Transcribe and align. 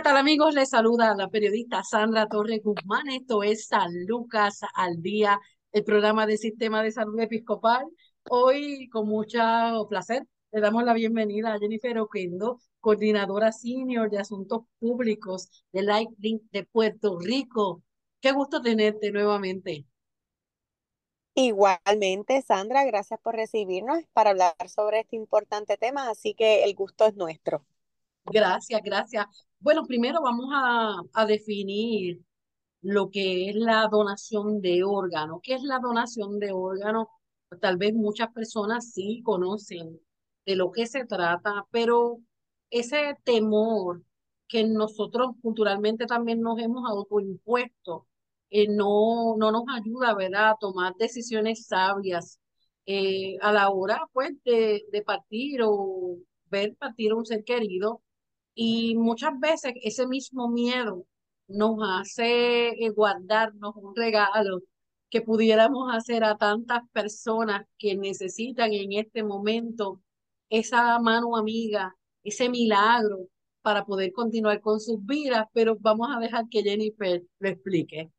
¿Qué 0.00 0.04
tal 0.04 0.16
amigos? 0.16 0.54
Les 0.54 0.70
saluda 0.70 1.14
la 1.14 1.28
periodista 1.28 1.82
Sandra 1.84 2.26
Torres 2.26 2.62
Guzmán. 2.64 3.06
Esto 3.10 3.42
es 3.42 3.66
San 3.66 3.92
Lucas 4.06 4.60
al 4.74 5.02
Día, 5.02 5.38
el 5.72 5.84
programa 5.84 6.26
del 6.26 6.38
Sistema 6.38 6.82
de 6.82 6.90
Salud 6.90 7.20
Episcopal. 7.20 7.84
Hoy, 8.30 8.88
con 8.88 9.06
mucho 9.06 9.38
placer, 9.90 10.26
le 10.52 10.60
damos 10.62 10.84
la 10.84 10.94
bienvenida 10.94 11.52
a 11.52 11.58
Jennifer 11.58 11.98
Oquendo, 11.98 12.60
coordinadora 12.80 13.52
senior 13.52 14.08
de 14.08 14.20
Asuntos 14.20 14.62
Públicos 14.78 15.50
de 15.70 15.82
Lifelink 15.82 16.44
de 16.50 16.64
Puerto 16.64 17.18
Rico. 17.18 17.82
Qué 18.22 18.32
gusto 18.32 18.62
tenerte 18.62 19.12
nuevamente. 19.12 19.84
Igualmente, 21.34 22.40
Sandra, 22.40 22.86
gracias 22.86 23.20
por 23.20 23.34
recibirnos 23.34 24.02
para 24.14 24.30
hablar 24.30 24.54
sobre 24.66 25.00
este 25.00 25.16
importante 25.16 25.76
tema, 25.76 26.08
así 26.08 26.32
que 26.32 26.64
el 26.64 26.74
gusto 26.74 27.04
es 27.04 27.16
nuestro. 27.16 27.66
Gracias, 28.24 28.80
gracias. 28.82 29.49
Bueno, 29.60 29.84
primero 29.86 30.20
vamos 30.22 30.46
a, 30.52 31.00
a 31.12 31.26
definir 31.26 32.20
lo 32.82 33.10
que 33.10 33.50
es 33.50 33.56
la 33.56 33.88
donación 33.90 34.60
de 34.62 34.84
órganos. 34.84 35.40
¿Qué 35.42 35.54
es 35.54 35.62
la 35.62 35.78
donación 35.80 36.38
de 36.40 36.52
órganos? 36.52 37.08
Tal 37.60 37.76
vez 37.78 37.94
muchas 37.94 38.32
personas 38.32 38.92
sí 38.92 39.22
conocen 39.24 40.00
de 40.46 40.56
lo 40.56 40.72
que 40.72 40.86
se 40.86 41.04
trata, 41.06 41.66
pero 41.70 42.20
ese 42.70 43.16
temor 43.24 44.02
que 44.48 44.64
nosotros 44.66 45.32
culturalmente 45.42 46.06
también 46.06 46.40
nos 46.42 46.58
hemos 46.60 46.88
autoimpuesto 46.90 48.06
eh, 48.50 48.68
no, 48.68 49.36
no 49.38 49.52
nos 49.52 49.64
ayuda, 49.74 50.14
¿verdad?, 50.14 50.50
a 50.52 50.56
tomar 50.60 50.94
decisiones 50.98 51.66
sabias 51.66 52.40
eh, 52.86 53.36
a 53.42 53.52
la 53.52 53.70
hora, 53.70 54.02
pues, 54.12 54.32
de, 54.44 54.84
de 54.92 55.02
partir 55.02 55.60
o 55.64 56.18
ver 56.46 56.76
partir 56.76 57.12
a 57.12 57.16
un 57.16 57.26
ser 57.26 57.44
querido 57.44 58.02
y 58.54 58.96
muchas 58.96 59.38
veces 59.38 59.74
ese 59.82 60.06
mismo 60.06 60.48
miedo 60.48 61.06
nos 61.48 61.78
hace 61.82 62.74
guardarnos 62.94 63.74
un 63.76 63.94
regalo 63.96 64.62
que 65.10 65.20
pudiéramos 65.20 65.92
hacer 65.92 66.24
a 66.24 66.36
tantas 66.36 66.82
personas 66.92 67.66
que 67.78 67.96
necesitan 67.96 68.72
en 68.72 68.92
este 68.92 69.24
momento 69.24 70.00
esa 70.48 70.98
mano 71.00 71.36
amiga, 71.36 71.96
ese 72.22 72.48
milagro 72.48 73.28
para 73.62 73.84
poder 73.84 74.12
continuar 74.12 74.60
con 74.60 74.80
sus 74.80 75.04
vidas, 75.04 75.46
pero 75.52 75.76
vamos 75.80 76.08
a 76.14 76.20
dejar 76.20 76.48
que 76.48 76.62
Jennifer 76.62 77.22
lo 77.38 77.48
explique. 77.48 78.10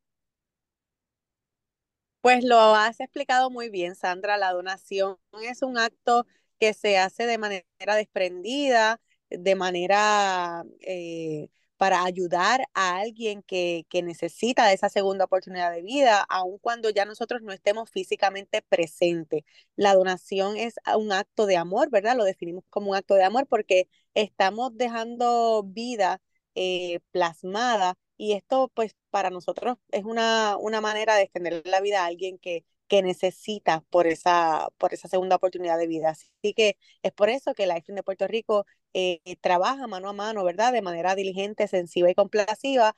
Pues 2.20 2.44
lo 2.44 2.56
has 2.58 3.00
explicado 3.00 3.50
muy 3.50 3.68
bien, 3.68 3.96
Sandra. 3.96 4.36
La 4.36 4.52
donación 4.52 5.16
es 5.42 5.62
un 5.62 5.76
acto 5.76 6.24
que 6.60 6.72
se 6.72 6.96
hace 6.96 7.26
de 7.26 7.38
manera 7.38 7.96
desprendida, 7.96 9.00
de 9.38 9.54
manera 9.54 10.64
eh, 10.80 11.48
para 11.76 12.04
ayudar 12.04 12.62
a 12.74 12.98
alguien 12.98 13.42
que, 13.42 13.86
que 13.88 14.02
necesita 14.02 14.72
esa 14.72 14.88
segunda 14.88 15.24
oportunidad 15.24 15.72
de 15.72 15.82
vida, 15.82 16.24
aun 16.28 16.58
cuando 16.58 16.90
ya 16.90 17.04
nosotros 17.04 17.42
no 17.42 17.52
estemos 17.52 17.90
físicamente 17.90 18.62
presentes. 18.62 19.42
La 19.76 19.94
donación 19.94 20.56
es 20.56 20.74
un 20.96 21.12
acto 21.12 21.46
de 21.46 21.56
amor, 21.56 21.90
¿verdad? 21.90 22.16
Lo 22.16 22.24
definimos 22.24 22.64
como 22.70 22.90
un 22.90 22.96
acto 22.96 23.14
de 23.14 23.24
amor 23.24 23.46
porque 23.48 23.88
estamos 24.14 24.76
dejando 24.76 25.64
vida 25.66 26.20
eh, 26.54 27.00
plasmada 27.10 27.94
y 28.16 28.34
esto 28.34 28.70
pues 28.74 28.94
para 29.10 29.30
nosotros 29.30 29.78
es 29.90 30.04
una, 30.04 30.56
una 30.58 30.80
manera 30.80 31.16
de 31.16 31.22
extender 31.22 31.62
la 31.66 31.80
vida 31.80 32.02
a 32.02 32.06
alguien 32.06 32.38
que, 32.38 32.64
que 32.88 33.02
necesita 33.02 33.82
por 33.90 34.06
esa, 34.06 34.68
por 34.78 34.92
esa 34.94 35.08
segunda 35.08 35.36
oportunidad 35.36 35.78
de 35.78 35.86
vida. 35.86 36.10
Así 36.10 36.54
que 36.54 36.76
es 37.02 37.12
por 37.12 37.30
eso 37.30 37.54
que 37.54 37.66
Lifeline 37.66 37.96
de 37.96 38.02
Puerto 38.02 38.26
Rico 38.28 38.66
eh, 38.94 39.20
trabaja 39.40 39.86
mano 39.86 40.08
a 40.08 40.12
mano, 40.12 40.44
¿verdad? 40.44 40.72
De 40.72 40.82
manera 40.82 41.14
diligente, 41.14 41.68
sensiva 41.68 42.10
y 42.10 42.14
compasiva 42.14 42.94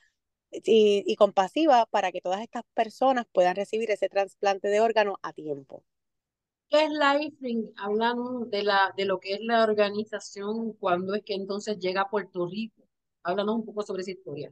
y, 0.51 1.03
y 1.05 1.15
compasiva 1.17 1.85
para 1.87 2.11
que 2.11 2.21
todas 2.21 2.41
estas 2.41 2.63
personas 2.73 3.25
puedan 3.31 3.55
recibir 3.55 3.91
ese 3.91 4.09
trasplante 4.09 4.69
de 4.69 4.81
órgano 4.81 5.19
a 5.23 5.33
tiempo. 5.33 5.83
¿Qué 6.69 6.83
es 6.85 6.91
Lifeline? 6.91 7.73
Hablan 7.77 8.49
de, 8.51 8.63
la, 8.63 8.93
de 8.95 9.05
lo 9.05 9.19
que 9.19 9.33
es 9.33 9.39
la 9.41 9.63
organización, 9.63 10.73
cuando 10.73 11.15
es 11.15 11.23
que 11.23 11.33
entonces 11.33 11.79
llega 11.79 12.01
a 12.01 12.09
Puerto 12.09 12.45
Rico. 12.47 12.83
Háblanos 13.23 13.55
un 13.55 13.65
poco 13.65 13.81
sobre 13.83 14.01
esa 14.03 14.11
historia. 14.11 14.51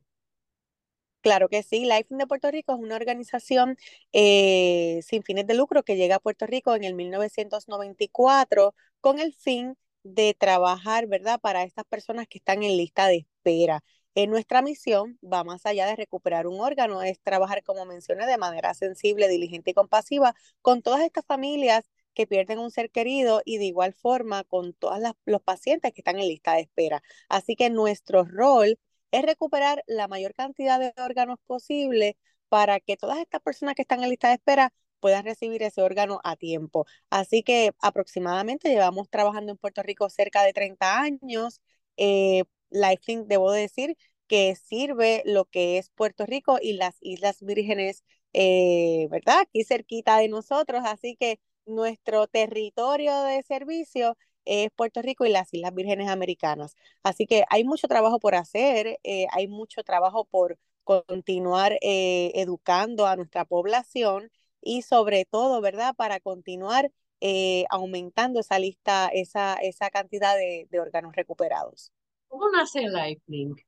Claro 1.21 1.47
que 1.47 1.63
sí, 1.63 1.81
Lifeline 1.85 2.23
de 2.23 2.27
Puerto 2.27 2.51
Rico 2.51 2.73
es 2.73 2.79
una 2.79 2.97
organización 2.97 3.77
eh, 4.11 4.99
sin 5.03 5.23
fines 5.23 5.47
de 5.47 5.53
lucro 5.53 5.83
que 5.83 5.95
llega 5.95 6.15
a 6.17 6.19
Puerto 6.19 6.45
Rico 6.45 6.75
en 6.75 6.83
el 6.83 6.95
1994 6.95 8.75
con 8.99 9.19
el 9.19 9.33
fin 9.33 9.77
de 10.03 10.35
trabajar, 10.37 11.07
¿verdad?, 11.07 11.39
para 11.39 11.63
estas 11.63 11.85
personas 11.85 12.27
que 12.27 12.37
están 12.39 12.63
en 12.63 12.77
lista 12.77 13.07
de 13.07 13.17
espera. 13.17 13.83
En 14.15 14.29
nuestra 14.29 14.61
misión 14.61 15.17
va 15.23 15.43
más 15.43 15.65
allá 15.65 15.87
de 15.87 15.95
recuperar 15.95 16.45
un 16.47 16.61
órgano, 16.61 17.01
es 17.01 17.19
trabajar, 17.21 17.63
como 17.63 17.85
mencioné, 17.85 18.25
de 18.27 18.37
manera 18.37 18.73
sensible, 18.75 19.27
diligente 19.27 19.71
y 19.71 19.73
compasiva 19.73 20.35
con 20.61 20.81
todas 20.81 21.01
estas 21.01 21.25
familias 21.25 21.89
que 22.13 22.27
pierden 22.27 22.59
un 22.59 22.69
ser 22.71 22.91
querido 22.91 23.41
y 23.43 23.57
de 23.57 23.65
igual 23.65 23.93
forma 23.93 24.43
con 24.43 24.73
todos 24.73 24.99
los 25.25 25.41
pacientes 25.41 25.93
que 25.93 26.01
están 26.01 26.19
en 26.19 26.27
lista 26.27 26.53
de 26.53 26.61
espera. 26.61 27.01
Así 27.29 27.55
que 27.55 27.69
nuestro 27.71 28.23
rol 28.23 28.77
es 29.11 29.23
recuperar 29.23 29.83
la 29.87 30.07
mayor 30.07 30.33
cantidad 30.35 30.79
de 30.79 30.93
órganos 31.01 31.39
posible 31.47 32.17
para 32.49 32.79
que 32.79 32.97
todas 32.97 33.17
estas 33.19 33.41
personas 33.41 33.75
que 33.75 33.81
están 33.83 34.03
en 34.03 34.09
lista 34.09 34.27
de 34.27 34.35
espera 34.35 34.73
puedan 35.03 35.25
recibir 35.25 35.61
ese 35.63 35.81
órgano 35.81 36.21
a 36.23 36.37
tiempo. 36.37 36.85
Así 37.09 37.43
que 37.43 37.73
aproximadamente 37.81 38.69
llevamos 38.69 39.09
trabajando 39.09 39.51
en 39.51 39.57
Puerto 39.57 39.83
Rico 39.83 40.09
cerca 40.09 40.43
de 40.43 40.53
30 40.53 41.01
años. 41.01 41.61
Eh, 41.97 42.45
Lifelink, 42.69 43.27
debo 43.27 43.51
decir, 43.51 43.97
que 44.27 44.55
sirve 44.55 45.21
lo 45.25 45.43
que 45.45 45.77
es 45.77 45.89
Puerto 45.89 46.25
Rico 46.25 46.57
y 46.61 46.73
las 46.73 46.95
Islas 47.01 47.39
Vírgenes, 47.41 48.05
eh, 48.31 49.07
¿verdad? 49.11 49.41
Aquí 49.41 49.65
cerquita 49.65 50.17
de 50.19 50.29
nosotros. 50.29 50.83
Así 50.85 51.17
que 51.19 51.39
nuestro 51.65 52.27
territorio 52.27 53.23
de 53.23 53.43
servicio 53.43 54.17
es 54.45 54.69
Puerto 54.75 55.01
Rico 55.01 55.25
y 55.25 55.31
las 55.31 55.53
Islas 55.53 55.73
Vírgenes 55.73 56.07
Americanas. 56.09 56.75
Así 57.03 57.25
que 57.27 57.43
hay 57.49 57.65
mucho 57.65 57.87
trabajo 57.89 58.19
por 58.19 58.35
hacer, 58.35 58.99
eh, 59.03 59.27
hay 59.31 59.47
mucho 59.49 59.83
trabajo 59.83 60.23
por 60.25 60.57
continuar 60.85 61.77
eh, 61.81 62.31
educando 62.35 63.05
a 63.07 63.15
nuestra 63.17 63.45
población 63.45 64.31
y 64.63 64.81
sobre 64.81 65.25
todo, 65.25 65.61
¿verdad? 65.61 65.95
Para 65.95 66.19
continuar 66.19 66.91
eh, 67.21 67.65
aumentando 67.69 68.39
esa 68.39 68.59
lista, 68.59 69.09
esa, 69.13 69.55
esa 69.55 69.89
cantidad 69.89 70.35
de, 70.35 70.67
de 70.69 70.79
órganos 70.79 71.15
recuperados. 71.15 71.91
¿Cómo 72.27 72.49
nace 72.49 72.81
Lifelink? 72.81 73.61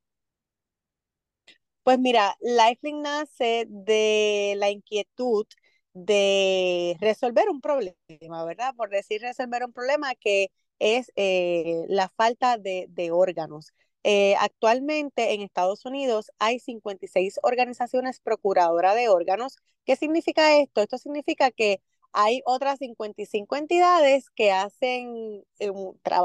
Pues 1.83 1.99
mira, 1.99 2.35
Lifelink 2.41 3.03
nace 3.03 3.65
de 3.69 4.55
la 4.57 4.71
inquietud 4.71 5.45
de 5.93 6.97
resolver 6.99 7.49
un 7.49 7.61
problema, 7.61 8.43
¿verdad? 8.45 8.75
Por 8.75 8.89
decir 8.89 9.21
resolver 9.21 9.63
un 9.63 9.71
problema 9.71 10.13
que 10.15 10.51
es 10.79 11.11
eh, 11.15 11.85
la 11.87 12.09
falta 12.09 12.57
de, 12.57 13.11
órganos. 13.11 13.71
Eh, 14.07 14.35
actualmente 14.39 15.33
en 15.33 15.41
Estados 15.41 15.83
Unidos 15.83 16.31
hay 16.37 16.59
56 16.59 17.39
organizaciones 17.41 18.19
procuradoras 18.19 18.95
de 18.95 19.09
órganos. 19.09 19.57
¿Qué 19.83 19.95
significa 19.95 20.59
esto? 20.59 20.81
Esto 20.81 20.99
significa 20.99 21.49
que 21.49 21.81
hay 22.11 22.43
otras 22.45 22.77
55 22.77 23.55
entidades 23.55 24.29
que 24.29 24.51
hacen 24.51 25.43
eh, 25.57 25.71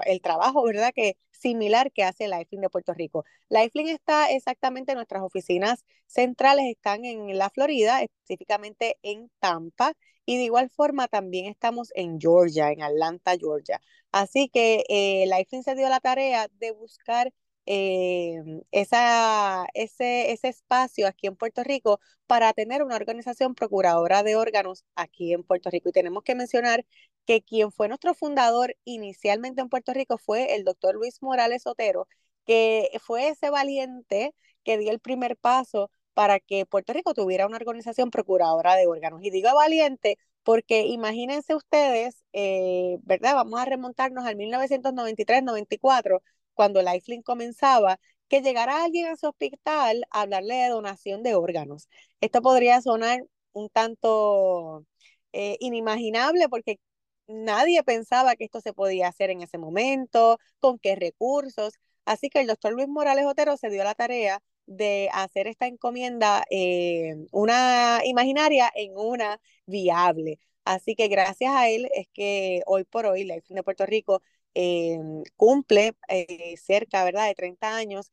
el 0.04 0.20
trabajo, 0.20 0.62
¿verdad? 0.62 0.92
Que 0.94 1.16
similar 1.30 1.90
que 1.90 2.04
hace 2.04 2.28
Lifeline 2.28 2.66
de 2.66 2.68
Puerto 2.68 2.92
Rico. 2.92 3.24
Lifeline 3.48 3.92
está 3.92 4.30
exactamente, 4.30 4.94
nuestras 4.94 5.22
oficinas 5.22 5.82
centrales 6.06 6.66
están 6.66 7.06
en 7.06 7.38
la 7.38 7.48
Florida, 7.48 8.02
específicamente 8.02 8.98
en 9.02 9.30
Tampa, 9.40 9.94
y 10.26 10.36
de 10.36 10.44
igual 10.44 10.68
forma 10.68 11.08
también 11.08 11.46
estamos 11.46 11.92
en 11.94 12.20
Georgia, 12.20 12.72
en 12.72 12.82
Atlanta, 12.82 13.38
Georgia. 13.38 13.80
Así 14.12 14.50
que 14.50 14.84
eh, 14.90 15.24
Lifeline 15.26 15.62
se 15.64 15.74
dio 15.74 15.88
la 15.88 16.00
tarea 16.00 16.48
de 16.58 16.72
buscar 16.72 17.32
eh, 17.66 18.42
esa, 18.70 19.66
ese, 19.74 20.32
ese 20.32 20.48
espacio 20.48 21.06
aquí 21.06 21.26
en 21.26 21.36
Puerto 21.36 21.62
Rico 21.64 22.00
para 22.26 22.52
tener 22.52 22.82
una 22.82 22.96
organización 22.96 23.54
procuradora 23.54 24.22
de 24.22 24.36
órganos 24.36 24.84
aquí 24.94 25.32
en 25.32 25.42
Puerto 25.44 25.70
Rico. 25.70 25.88
Y 25.90 25.92
tenemos 25.92 26.22
que 26.22 26.34
mencionar 26.34 26.84
que 27.26 27.42
quien 27.42 27.72
fue 27.72 27.88
nuestro 27.88 28.14
fundador 28.14 28.76
inicialmente 28.84 29.60
en 29.60 29.68
Puerto 29.68 29.92
Rico 29.92 30.18
fue 30.18 30.54
el 30.56 30.64
doctor 30.64 30.94
Luis 30.94 31.22
Morales 31.22 31.66
Otero, 31.66 32.08
que 32.46 32.90
fue 33.00 33.28
ese 33.28 33.50
valiente 33.50 34.34
que 34.64 34.78
dio 34.78 34.90
el 34.90 35.00
primer 35.00 35.36
paso 35.36 35.90
para 36.14 36.40
que 36.40 36.66
Puerto 36.66 36.92
Rico 36.92 37.14
tuviera 37.14 37.46
una 37.46 37.56
organización 37.56 38.10
procuradora 38.10 38.76
de 38.76 38.86
órganos. 38.86 39.20
Y 39.22 39.30
digo 39.30 39.54
valiente 39.54 40.18
porque 40.42 40.86
imagínense 40.86 41.54
ustedes, 41.54 42.24
eh, 42.32 42.96
¿verdad? 43.02 43.34
Vamos 43.34 43.60
a 43.60 43.64
remontarnos 43.64 44.24
al 44.26 44.36
1993-94, 44.36 46.22
cuando 46.54 46.82
Lifelink 46.82 47.24
comenzaba, 47.24 47.98
que 48.28 48.42
llegara 48.42 48.84
alguien 48.84 49.08
a 49.08 49.16
su 49.16 49.28
hospital 49.28 50.04
a 50.10 50.22
hablarle 50.22 50.54
de 50.54 50.68
donación 50.68 51.22
de 51.22 51.34
órganos. 51.34 51.88
Esto 52.20 52.42
podría 52.42 52.80
sonar 52.80 53.24
un 53.52 53.68
tanto 53.70 54.86
eh, 55.32 55.56
inimaginable 55.60 56.48
porque 56.48 56.78
nadie 57.26 57.82
pensaba 57.84 58.36
que 58.36 58.44
esto 58.44 58.60
se 58.60 58.72
podía 58.72 59.08
hacer 59.08 59.30
en 59.30 59.42
ese 59.42 59.58
momento, 59.58 60.38
con 60.60 60.78
qué 60.78 60.96
recursos. 60.96 61.74
Así 62.04 62.30
que 62.30 62.40
el 62.40 62.46
doctor 62.46 62.72
Luis 62.72 62.88
Morales 62.88 63.26
Otero 63.26 63.56
se 63.56 63.70
dio 63.70 63.84
la 63.84 63.94
tarea 63.94 64.42
de 64.66 65.08
hacer 65.12 65.46
esta 65.48 65.66
encomienda, 65.66 66.44
eh, 66.50 67.16
una 67.32 68.00
imaginaria 68.04 68.70
en 68.74 68.96
una 68.96 69.40
viable. 69.66 70.38
Así 70.64 70.94
que 70.94 71.08
gracias 71.08 71.52
a 71.54 71.68
él 71.68 71.88
es 71.94 72.06
que 72.12 72.62
hoy 72.66 72.84
por 72.84 73.06
hoy 73.06 73.24
la 73.24 73.34
de 73.48 73.62
Puerto 73.62 73.86
Rico 73.86 74.22
eh, 74.54 74.98
cumple 75.36 75.96
eh, 76.08 76.56
cerca, 76.56 77.04
¿verdad?, 77.04 77.28
de 77.28 77.34
30 77.34 77.76
años, 77.76 78.12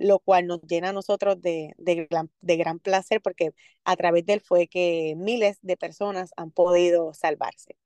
lo 0.00 0.18
cual 0.18 0.46
nos 0.48 0.60
llena 0.62 0.88
a 0.88 0.92
nosotros 0.92 1.40
de, 1.40 1.72
de, 1.78 2.08
de 2.40 2.56
gran 2.56 2.80
placer 2.80 3.20
porque 3.22 3.54
a 3.84 3.94
través 3.96 4.26
de 4.26 4.34
él 4.34 4.40
fue 4.40 4.66
que 4.66 5.14
miles 5.16 5.58
de 5.62 5.76
personas 5.76 6.32
han 6.36 6.50
podido 6.50 7.14
salvarse. 7.14 7.76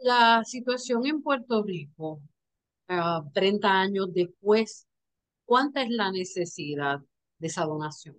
La 0.00 0.44
situación 0.44 1.06
en 1.06 1.22
Puerto 1.22 1.62
Rico, 1.62 2.20
30 2.86 3.68
ah, 3.68 3.80
años 3.80 4.08
después, 4.12 4.86
¿cuánta 5.44 5.82
es 5.82 5.90
la 5.90 6.12
necesidad 6.12 7.00
de 7.38 7.46
esa 7.46 7.64
donación? 7.64 8.16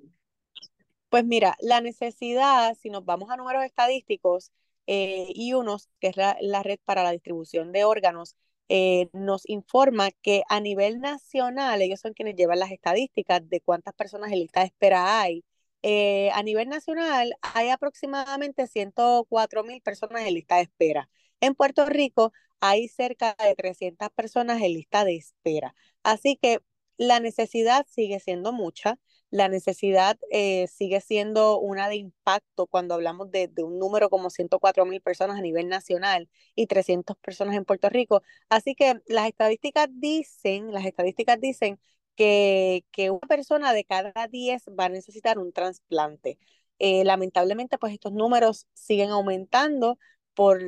Pues 1.09 1.25
mira, 1.25 1.55
la 1.61 1.81
necesidad, 1.81 2.75
si 2.75 2.89
nos 2.89 3.05
vamos 3.05 3.31
a 3.31 3.37
números 3.37 3.63
estadísticos, 3.63 4.51
eh, 4.91 5.27
y 5.35 5.53
unos, 5.53 5.87
que 5.99 6.07
es 6.07 6.17
la, 6.17 6.63
red 6.63 6.79
para 6.83 7.03
la 7.03 7.11
distribución 7.11 7.71
de 7.71 7.83
órganos, 7.83 8.35
eh, 8.69 9.09
nos 9.13 9.47
informa 9.47 10.09
que 10.23 10.41
a 10.49 10.59
nivel 10.61 10.99
nacional, 10.99 11.83
ellos 11.83 11.99
son 11.99 12.13
quienes 12.13 12.35
llevan 12.35 12.57
las 12.57 12.71
estadísticas 12.71 13.47
de 13.47 13.61
cuántas 13.61 13.93
personas 13.93 14.31
en 14.31 14.39
lista 14.39 14.61
de 14.61 14.65
espera 14.67 15.21
hay. 15.21 15.45
Eh, 15.83 16.31
a 16.33 16.41
nivel 16.41 16.69
nacional 16.69 17.35
hay 17.41 17.69
aproximadamente 17.69 18.65
104 18.67 19.63
mil 19.63 19.79
personas 19.81 20.23
en 20.25 20.33
lista 20.33 20.55
de 20.55 20.63
espera. 20.63 21.07
En 21.39 21.53
Puerto 21.53 21.85
Rico 21.85 22.33
hay 22.59 22.87
cerca 22.87 23.35
de 23.39 23.53
300 23.55 24.09
personas 24.09 24.59
en 24.61 24.73
lista 24.73 25.05
de 25.05 25.17
espera. 25.17 25.75
Así 26.01 26.35
que 26.35 26.61
la 26.97 27.19
necesidad 27.19 27.85
sigue 27.87 28.19
siendo 28.19 28.53
mucha, 28.53 28.97
la 29.31 29.47
necesidad 29.49 30.17
eh, 30.31 30.67
sigue 30.67 31.01
siendo 31.01 31.59
una 31.59 31.89
de 31.89 31.95
impacto 31.97 32.67
cuando 32.67 32.95
hablamos 32.95 33.31
de, 33.31 33.51
un 33.57 33.79
número 33.79 34.09
como 34.09 34.29
104 34.29 34.85
mil 34.85 35.01
personas 35.01 35.37
a 35.37 35.41
nivel 35.41 35.67
nacional 35.69 36.29
y 36.55 36.67
300 36.67 37.17
personas 37.17 37.55
en 37.55 37.65
Puerto 37.65 37.89
Rico. 37.89 38.23
Así 38.49 38.75
que 38.75 38.95
las 39.07 39.27
estadísticas 39.27 39.87
dicen, 39.91 40.73
las 40.73 40.85
estadísticas 40.85 41.39
dicen 41.39 41.79
que, 42.15 42.85
que 42.91 43.11
una 43.11 43.27
persona 43.27 43.73
de 43.73 43.85
cada 43.85 44.27
10 44.27 44.65
va 44.79 44.85
a 44.85 44.89
necesitar 44.89 45.37
un 45.39 45.53
trasplante. 45.53 46.39
Eh, 46.79 47.03
lamentablemente, 47.03 47.77
pues 47.77 47.93
estos 47.93 48.13
números 48.13 48.67
siguen 48.73 49.09
aumentando 49.11 49.99
por, 50.33 50.61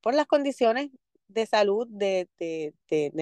por 0.00 0.14
las 0.14 0.26
condiciones 0.26 0.90
de 1.28 1.46
salud 1.46 1.86
de, 1.90 2.28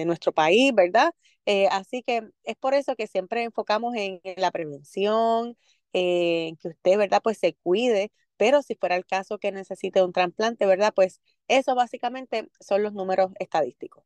nuestro 0.05 0.33
país, 0.33 0.73
¿verdad? 0.73 1.13
Eh, 1.45 1.67
así 1.71 2.03
que 2.03 2.29
es 2.43 2.55
por 2.55 2.73
eso 2.73 2.95
que 2.95 3.07
siempre 3.07 3.43
enfocamos 3.43 3.95
en, 3.95 4.21
la 4.37 4.51
prevención, 4.51 5.57
en 5.93 6.55
que 6.57 6.69
usted, 6.69 6.97
¿verdad? 6.97 7.21
Pues 7.23 7.37
se 7.37 7.53
cuide, 7.55 8.11
pero 8.37 8.61
si 8.61 8.75
fuera 8.75 8.95
el 8.95 9.05
caso 9.05 9.37
que 9.39 9.51
necesite 9.51 10.01
un 10.03 10.13
trasplante, 10.13 10.65
¿verdad? 10.65 10.93
Pues 10.95 11.21
eso 11.47 11.75
básicamente 11.75 12.49
son 12.59 12.83
los 12.83 12.93
números 12.93 13.31
estadísticos. 13.39 14.03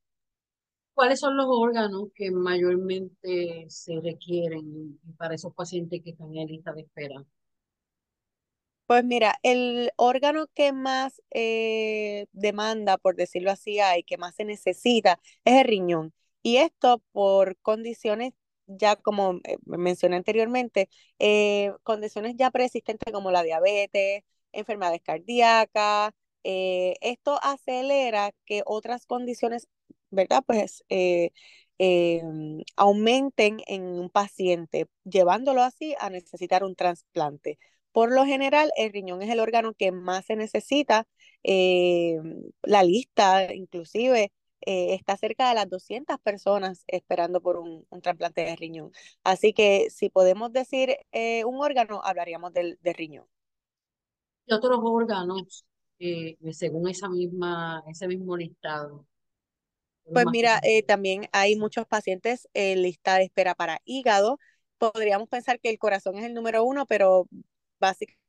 ¿Cuáles 0.94 1.20
son 1.20 1.38
los 1.38 1.46
órganos 1.48 2.06
que 2.16 2.32
mayormente 2.32 3.66
se 3.70 4.00
requieren 4.02 5.00
para 5.18 5.36
esos 5.36 5.54
pacientes 5.54 6.02
que 6.04 6.12
están 6.12 6.36
en 6.36 6.48
lista 6.48 6.74
de 6.74 6.82
espera? 6.82 7.24
Pues 8.88 9.04
mira, 9.04 9.36
el 9.44 9.92
órgano 9.98 10.48
que 10.56 10.72
más 10.72 11.22
eh, 11.32 12.26
demanda, 12.32 12.98
por 12.98 13.16
decirlo 13.16 13.52
así, 13.52 13.80
hay, 13.80 14.04
que 14.04 14.18
más 14.18 14.36
se 14.36 14.46
necesita, 14.46 15.20
es 15.44 15.62
el 15.62 15.68
riñón. 15.68 16.14
Y 16.44 16.58
esto 16.58 17.02
por 17.12 17.58
condiciones 17.62 18.34
ya 18.68 18.96
como 18.98 19.40
eh, 19.46 19.58
mencioné 19.66 20.18
anteriormente, 20.18 20.90
eh, 21.20 21.72
condiciones 21.84 22.36
ya 22.38 22.52
preexistentes 22.52 23.14
como 23.14 23.32
la 23.32 23.44
diabetes, 23.44 24.24
enfermedades 24.52 25.02
cardíacas. 25.02 26.12
esto 26.44 27.40
acelera 27.44 28.32
que 28.46 28.64
otras 28.66 29.06
condiciones, 29.06 29.68
¿verdad? 30.12 30.44
Pues 30.46 30.84
aumenten 32.76 33.60
en 33.68 33.84
un 33.84 34.10
paciente, 34.10 34.88
llevándolo 35.04 35.62
así 35.64 35.96
a 36.00 36.10
necesitar 36.10 36.64
un 36.64 36.76
trasplante. 36.76 37.60
Por 37.92 38.14
lo 38.14 38.26
general, 38.26 38.72
el 38.78 38.94
riñón 38.94 39.22
es 39.24 39.30
el 39.32 39.40
órgano 39.40 39.74
que 39.74 39.92
más 39.92 40.26
se 40.26 40.36
necesita. 40.36 41.08
Eh, 41.44 42.18
la 42.64 42.84
lista, 42.84 43.54
inclusive, 43.54 44.32
eh, 44.62 44.94
está 44.94 45.18
cerca 45.18 45.50
de 45.50 45.56
las 45.56 45.70
200 45.70 46.20
personas 46.20 46.84
esperando 46.88 47.42
por 47.42 47.58
un, 47.58 47.86
trasplante 48.02 48.42
de 48.42 48.56
riñón. 48.56 48.92
Así 49.24 49.54
que 49.54 49.90
si 49.90 50.10
podemos 50.10 50.52
decir 50.52 50.98
eh, 51.12 51.46
un 51.46 51.62
órgano, 51.62 52.02
hablaríamos 52.04 52.54
del, 52.54 52.78
riñón. 52.84 53.26
¿Y 54.46 54.54
otros 54.54 54.80
órganos, 54.82 55.66
según 56.52 56.90
esa 56.90 57.10
misma, 57.10 57.84
ese 57.88 58.08
mismo 58.08 58.38
listado? 58.38 59.06
Pues 60.04 60.26
mira, 60.32 60.62
también 60.88 61.28
hay 61.34 61.58
muchos 61.58 61.86
pacientes 61.86 62.48
en 62.54 62.82
lista 62.82 63.18
de 63.18 63.26
espera 63.26 63.56
para 63.56 63.82
hígado. 63.84 64.40
Podríamos 64.78 65.28
pensar 65.28 65.60
que 65.60 65.70
el 65.70 65.80
corazón 65.80 66.18
es 66.18 66.24
el 66.24 66.34
número 66.34 66.64
uno, 66.64 66.86
pero 66.86 67.28
básicamente 67.80 68.27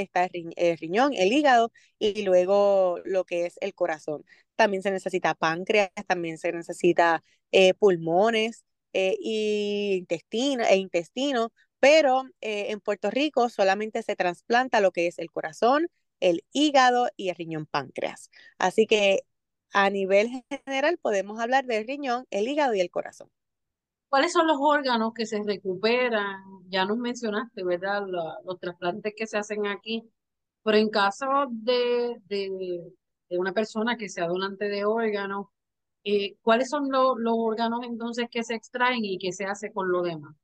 está 0.00 0.28
el, 0.32 0.78
riñón, 0.78 1.12
el 1.14 1.32
hígado 1.32 1.72
y 1.98 2.22
luego 2.22 2.98
lo 3.04 3.24
que 3.24 3.46
es 3.46 3.56
el 3.60 3.74
corazón. 3.74 4.24
También 4.56 4.82
se 4.82 4.90
necesita 4.90 5.34
páncreas, 5.34 5.90
también 6.06 6.38
se 6.38 6.52
necesita 6.52 7.22
eh, 7.52 7.74
pulmones 7.74 8.64
eh, 8.92 9.16
y 9.20 9.94
intestino, 9.98 10.64
e 10.64 10.76
intestino, 10.76 11.52
pero 11.80 12.24
eh, 12.40 12.70
en 12.70 12.80
Puerto 12.80 13.10
Rico 13.10 13.48
solamente 13.48 14.02
se 14.02 14.16
trasplanta 14.16 14.80
lo 14.80 14.92
que 14.92 15.06
es 15.06 15.18
el 15.18 15.30
corazón, 15.30 15.88
el 16.20 16.44
hígado 16.52 17.08
y 17.16 17.28
el 17.30 17.36
riñón 17.36 17.66
páncreas. 17.66 18.30
Así 18.58 18.86
que 18.86 19.24
a 19.72 19.90
nivel 19.90 20.44
general 20.66 20.98
podemos 20.98 21.40
hablar 21.40 21.64
del 21.66 21.86
riñón, 21.86 22.26
el 22.30 22.48
hígado 22.48 22.74
y 22.74 22.80
el 22.80 22.90
corazón. 22.90 23.30
¿Cuáles 24.08 24.32
son 24.32 24.46
los 24.46 24.56
órganos 24.58 25.12
que 25.14 25.26
se 25.26 25.42
recuperan? 25.42 26.42
Ya 26.68 26.84
nos 26.84 26.96
mencionaste, 26.96 27.62
¿verdad? 27.62 28.04
los 28.44 28.58
trasplantes 28.58 29.12
que 29.16 29.26
se 29.26 29.36
hacen 29.36 29.66
aquí, 29.66 30.08
pero 30.62 30.78
en 30.78 30.88
caso 30.88 31.26
de, 31.50 32.16
de, 32.26 32.80
una 33.30 33.52
persona 33.52 33.96
que 33.96 34.08
sea 34.08 34.26
donante 34.26 34.68
de 34.68 34.84
órganos, 34.84 35.46
eh, 36.04 36.36
¿cuáles 36.40 36.70
son 36.70 36.88
los 36.90 37.34
órganos 37.36 37.80
entonces 37.84 38.28
que 38.30 38.42
se 38.44 38.54
extraen 38.54 39.04
y 39.04 39.18
qué 39.18 39.32
se 39.32 39.44
hace 39.44 39.72
con 39.72 39.90
lo 39.90 40.02
demás? 40.02 40.34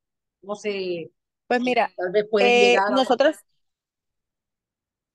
No 0.42 0.54
sé. 0.54 1.11
Pues 1.47 1.62
mira, 1.62 1.90
eh, 2.40 2.76
nosotros, 2.90 3.37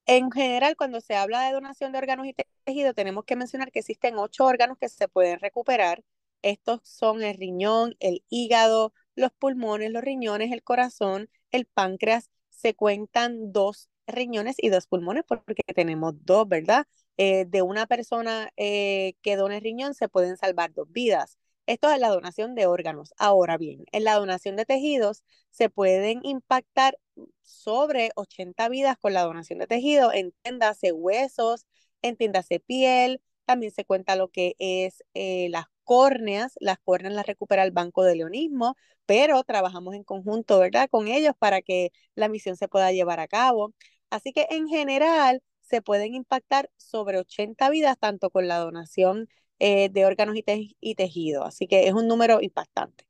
en 0.07 0.31
general, 0.31 0.75
cuando 0.75 1.01
se 1.01 1.15
habla 1.15 1.45
de 1.45 1.53
donación 1.53 1.91
de 1.91 1.99
órganos 1.99 2.25
y 2.25 2.35
tejidos, 2.63 2.95
tenemos 2.95 3.25
que 3.25 3.35
mencionar 3.35 3.71
que 3.71 3.79
existen 3.79 4.17
ocho 4.17 4.45
órganos 4.45 4.77
que 4.79 4.89
se 4.89 5.07
pueden 5.07 5.39
recuperar 5.39 6.03
estos 6.41 6.81
son 6.83 7.23
el 7.23 7.37
riñón, 7.37 7.95
el 7.99 8.23
hígado, 8.29 8.93
los 9.15 9.31
pulmones, 9.31 9.91
los 9.91 10.03
riñones, 10.03 10.51
el 10.51 10.63
corazón, 10.63 11.29
el 11.51 11.65
páncreas. 11.65 12.29
Se 12.49 12.73
cuentan 12.75 13.51
dos 13.51 13.89
riñones 14.07 14.55
y 14.59 14.69
dos 14.69 14.87
pulmones 14.87 15.23
porque 15.27 15.61
tenemos 15.75 16.13
dos, 16.25 16.47
¿verdad? 16.47 16.87
Eh, 17.17 17.45
de 17.45 17.61
una 17.61 17.85
persona 17.87 18.49
eh, 18.57 19.13
que 19.21 19.35
done 19.35 19.59
riñón 19.59 19.93
se 19.93 20.09
pueden 20.09 20.37
salvar 20.37 20.73
dos 20.73 20.91
vidas. 20.91 21.37
Esto 21.67 21.91
es 21.91 21.99
la 21.99 22.09
donación 22.09 22.55
de 22.55 22.65
órganos. 22.65 23.13
Ahora 23.17 23.57
bien, 23.57 23.85
en 23.91 24.03
la 24.03 24.15
donación 24.15 24.55
de 24.55 24.65
tejidos 24.65 25.23
se 25.51 25.69
pueden 25.69 26.21
impactar 26.23 26.97
sobre 27.43 28.11
80 28.15 28.69
vidas 28.69 28.97
con 28.97 29.13
la 29.13 29.21
donación 29.23 29.59
de 29.59 29.67
tejido, 29.67 30.11
entiéndase 30.13 30.91
huesos, 30.91 31.67
entiéndase 32.01 32.59
piel, 32.59 33.21
también 33.45 33.71
se 33.71 33.85
cuenta 33.85 34.15
lo 34.15 34.29
que 34.29 34.55
es 34.59 35.03
eh, 35.13 35.49
las 35.49 35.65
córneas, 35.89 36.53
las 36.59 36.77
córneas 36.77 37.15
las 37.15 37.25
recupera 37.25 37.63
el 37.63 37.71
Banco 37.71 38.03
de 38.03 38.15
Leonismo, 38.15 38.75
pero 39.07 39.43
trabajamos 39.43 39.95
en 39.95 40.03
conjunto, 40.03 40.59
¿verdad? 40.59 40.87
Con 40.87 41.07
ellos 41.07 41.33
para 41.39 41.63
que 41.63 41.89
la 42.13 42.29
misión 42.29 42.55
se 42.57 42.67
pueda 42.67 42.91
llevar 42.91 43.19
a 43.19 43.27
cabo. 43.27 43.73
Así 44.11 44.31
que 44.31 44.45
en 44.51 44.67
general 44.67 45.41
se 45.61 45.81
pueden 45.81 46.13
impactar 46.13 46.69
sobre 46.77 47.17
80 47.17 47.71
vidas, 47.71 47.97
tanto 47.97 48.29
con 48.29 48.47
la 48.47 48.59
donación 48.59 49.29
eh, 49.57 49.89
de 49.89 50.05
órganos 50.05 50.35
y, 50.35 50.43
y 50.79 50.93
tejidos. 50.93 51.47
Así 51.47 51.65
que 51.65 51.87
es 51.87 51.93
un 51.95 52.07
número 52.07 52.39
impactante. 52.39 53.07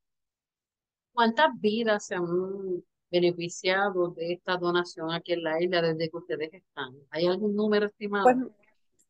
¿Cuántas 1.12 1.50
vidas 1.59 2.05
se 2.05 2.15
han 2.15 2.81
beneficiado 3.12 4.12
de 4.12 4.31
esta 4.31 4.55
donación 4.55 5.12
aquí 5.12 5.33
en 5.33 5.43
la 5.43 5.62
isla 5.62 5.81
desde 5.81 6.09
que 6.09 6.15
ustedes 6.15 6.53
están? 6.53 6.95
¿Hay 7.09 7.27
algún 7.27 7.57
número 7.57 7.88
estimado? 7.88 8.24
Pues, 8.24 8.38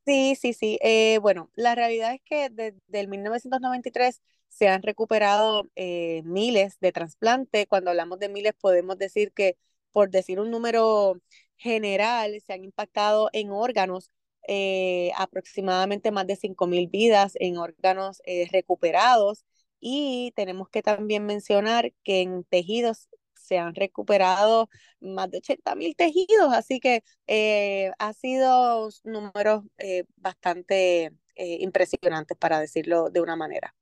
sí, 0.05 0.35
sí, 0.35 0.53
sí. 0.53 0.79
Eh, 0.81 1.19
bueno, 1.21 1.49
la 1.55 1.75
realidad 1.75 2.13
es 2.13 2.21
que 2.23 2.49
desde 2.49 2.75
el 2.99 3.07
1993 3.07 4.21
se 4.49 4.67
han 4.67 4.81
recuperado 4.81 5.69
eh, 5.75 6.21
miles 6.25 6.79
de 6.79 6.91
trasplantes. 6.91 7.67
Cuando 7.67 7.91
hablamos 7.91 8.19
de 8.19 8.29
miles 8.29 8.53
podemos 8.59 8.97
decir 8.97 9.31
que, 9.33 9.57
por 9.91 10.09
decir 10.09 10.39
un 10.39 10.51
número 10.51 11.15
general, 11.57 12.39
se 12.45 12.53
han 12.53 12.63
impactado 12.63 13.29
en 13.33 13.51
órganos 13.51 14.11
eh, 14.47 15.11
aproximadamente 15.17 16.11
más 16.11 16.25
de 16.27 16.35
5.000 16.35 16.87
vidas 16.87 17.33
en 17.39 17.57
órganos 17.57 18.21
recuperados. 18.51 19.45
Y 19.81 20.33
tenemos 20.35 20.69
que 20.69 20.81
también 20.81 21.25
mencionar 21.25 21.93
que 22.03 22.21
en 22.21 22.43
tejidos 22.45 23.07
se 23.49 23.57
han 23.57 23.73
recuperado 23.73 24.69
más 25.01 25.31
de 25.31 25.39
80 25.39 25.75
mil 25.75 25.95
tejidos, 25.95 26.53
así 26.53 26.79
que 26.79 27.03
eh, 27.25 27.91
ha 27.97 28.13
sido 28.13 28.89
números 29.03 29.63
eh, 29.79 30.03
bastante 30.15 31.05
eh, 31.35 31.57
impresionantes, 31.61 32.37
para 32.37 32.59
decirlo 32.59 33.09
de 33.09 33.21
una 33.21 33.35
manera. 33.35 33.75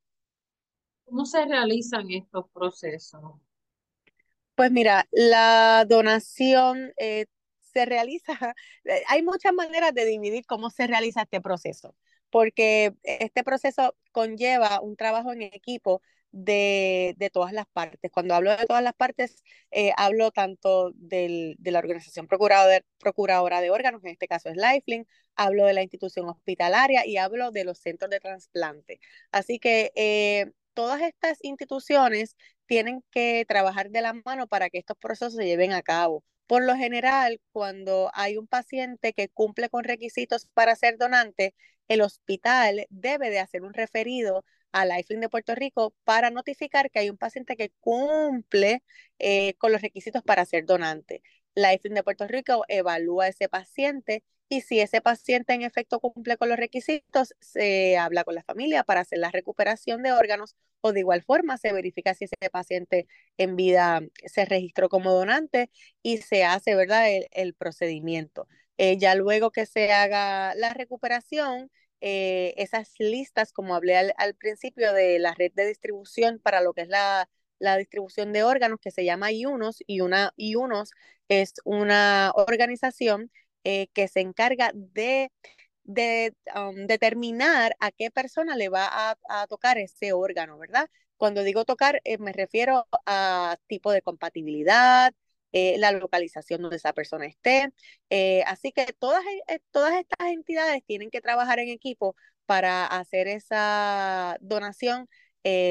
¿Cómo 1.06 1.26
se 1.26 1.46
realizan 1.46 2.10
estos 2.12 2.50
procesos? 2.54 3.22
Pues 4.56 4.72
mira, 4.72 5.08
la 5.12 5.86
donación 5.88 6.94
se 6.98 7.86
realiza, 7.86 8.34
hay 9.08 9.22
muchas 9.22 9.54
maneras 9.54 9.94
de 9.94 10.06
dividir 10.06 10.46
cómo 10.46 10.70
se 10.70 10.88
realiza 10.88 11.24
este 11.24 11.42
proceso, 11.42 11.96
porque 12.30 12.94
este 13.04 13.44
proceso 13.44 13.96
conlleva 14.12 14.80
un 14.82 14.96
trabajo 14.96 15.34
en 15.34 15.42
equipo 15.42 16.02
de, 16.44 17.16
de, 17.18 17.30
todas 17.32 17.52
las 17.52 17.66
partes. 17.68 18.12
Cuando 18.12 18.36
hablo 18.36 18.56
de 18.56 18.66
todas 18.68 18.84
las 18.84 18.94
partes, 18.94 19.44
eh, 19.72 19.92
hablo 19.98 20.32
tanto 20.32 20.92
del, 20.96 21.56
de 21.58 21.72
la 21.72 21.80
organización 21.80 22.28
procuradora, 22.28 22.82
procuradora 23.00 23.60
de 23.60 23.72
órganos, 23.72 24.04
en 24.04 24.12
este 24.12 24.28
caso 24.28 24.50
es 24.50 24.56
Lifelink, 24.56 25.08
hablo 25.36 25.66
de 25.66 25.74
la 25.74 25.82
institución 25.82 26.30
hospitalaria 26.30 27.06
y 27.08 27.18
hablo 27.18 27.52
de 27.52 27.64
los 27.64 27.80
centros 27.80 28.12
de 28.12 28.20
trasplante. 28.20 29.00
Así 29.32 29.58
que 29.58 29.92
eh, 29.96 30.52
todas 30.74 31.02
estas 31.02 31.40
instituciones 31.44 32.36
tienen 32.68 33.04
que 33.12 33.44
trabajar 33.48 33.90
de 33.90 34.02
la 34.02 34.14
mano 34.14 34.48
para 34.48 34.70
que 34.70 34.78
estos 34.78 34.98
procesos 34.98 35.34
se 35.36 35.46
lleven 35.46 35.74
a 35.74 35.82
cabo. 35.82 36.24
Por 36.46 36.64
lo 36.64 36.76
general, 36.76 37.42
cuando 37.52 38.12
hay 38.14 38.38
un 38.38 38.48
paciente 38.48 39.14
que 39.14 39.30
cumple 39.30 39.70
con 39.70 39.84
requisitos 39.84 40.48
para 40.54 40.76
ser 40.76 40.98
donante, 40.98 41.56
el 41.88 42.02
hospital 42.02 42.86
debe 42.90 43.30
de 43.32 43.40
hacer 43.40 43.64
un 43.64 43.74
referido 43.74 44.46
a 44.72 44.86
Lifeline 44.86 45.22
de 45.22 45.30
Puerto 45.30 45.56
Rico 45.56 45.94
para 46.04 46.30
notificar 46.30 46.92
que 46.92 47.00
hay 47.00 47.10
un 47.10 47.18
paciente 47.18 47.56
que 47.56 47.72
cumple 47.80 48.84
eh, 49.20 49.56
con 49.56 49.72
los 49.72 49.82
requisitos 49.82 50.24
para 50.24 50.46
ser 50.46 50.66
donante. 50.66 51.22
Lifeline 51.56 51.96
de 51.96 52.04
Puerto 52.04 52.28
Rico 52.28 52.64
evalúa 52.68 53.26
a 53.26 53.28
ese 53.30 53.50
paciente 53.50 54.24
y 54.50 54.62
si 54.62 54.80
ese 54.80 55.02
paciente 55.02 55.54
en 55.54 55.62
efecto 55.62 56.00
cumple 56.00 56.38
con 56.38 56.50
los 56.50 56.58
requisitos, 56.58 57.34
se 57.42 57.98
habla 57.98 58.24
con 58.24 58.36
la 58.36 58.44
familia 58.44 58.84
para 58.84 59.02
hacer 59.02 59.20
la 59.20 59.32
recuperación 59.32 60.04
de 60.04 60.14
órganos 60.14 60.56
o 60.82 60.94
de 60.94 61.02
igual 61.02 61.24
forma 61.24 61.58
se 61.58 61.74
verifica 61.74 62.14
si 62.14 62.26
ese 62.26 62.50
paciente 62.50 63.08
en 63.38 63.56
vida 63.56 64.02
se 64.26 64.46
registró 64.46 64.90
como 64.90 65.12
donante 65.12 65.70
y 66.02 66.18
se 66.18 66.46
hace, 66.46 66.76
¿verdad?, 66.76 67.08
el, 67.32 67.54
procedimiento. 67.56 68.48
Eh, 68.78 68.98
ya 68.98 69.16
luego 69.16 69.52
que 69.52 69.66
se 69.66 69.92
haga 69.92 70.56
la 70.56 70.74
recuperación, 70.74 71.72
eh, 72.02 72.54
esas 72.58 72.94
listas, 73.00 73.54
como 73.54 73.76
hablé 73.76 73.96
al, 73.98 74.36
principio 74.36 74.94
de 74.94 75.20
la 75.20 75.34
red 75.34 75.52
de 75.54 75.68
distribución 75.68 76.40
para 76.40 76.62
lo 76.62 76.74
que 76.74 76.82
es 76.82 76.90
la, 76.90 77.28
distribución 77.78 78.34
de 78.34 78.44
órganos, 78.44 78.80
que 78.80 78.92
se 78.92 79.06
llama 79.06 79.32
IUNOS, 79.32 79.84
y 79.88 80.02
una 80.02 80.34
IUNOS 80.38 80.92
es 81.28 81.56
una 81.66 82.32
organización 82.36 83.32
eh, 83.64 83.88
que 83.94 84.08
se 84.08 84.22
encarga 84.22 84.72
de, 84.74 85.32
de 85.84 86.36
um, 86.56 86.86
determinar 86.88 87.76
a 87.80 87.92
qué 87.92 88.12
persona 88.12 88.56
le 88.56 88.70
va 88.70 89.18
a, 89.30 89.48
tocar 89.48 89.78
ese 89.78 90.14
órgano, 90.14 90.58
¿verdad? 90.58 90.90
Cuando 91.18 91.44
digo 91.44 91.66
tocar, 91.66 92.02
eh, 92.04 92.18
me 92.20 92.34
refiero 92.34 92.88
a 93.06 93.58
tipo 93.68 93.92
de 93.92 94.02
compatibilidad, 94.02 95.14
eh, 95.58 95.78
la 95.80 95.92
localización 95.92 96.62
donde 96.62 96.78
esa 96.78 96.94
persona 96.94 97.26
esté. 97.26 97.74
Eh, 98.12 98.44
así 98.46 98.72
que 98.72 98.86
todas, 99.00 99.24
eh, 99.48 99.60
todas 99.72 99.96
estas 99.96 100.28
entidades 100.30 100.84
tienen 100.86 101.10
que 101.10 101.20
trabajar 101.22 101.58
en 101.60 101.70
equipo 101.70 102.16
para 102.46 102.86
hacer 102.86 103.28
esa 103.28 104.38
donación 104.42 105.10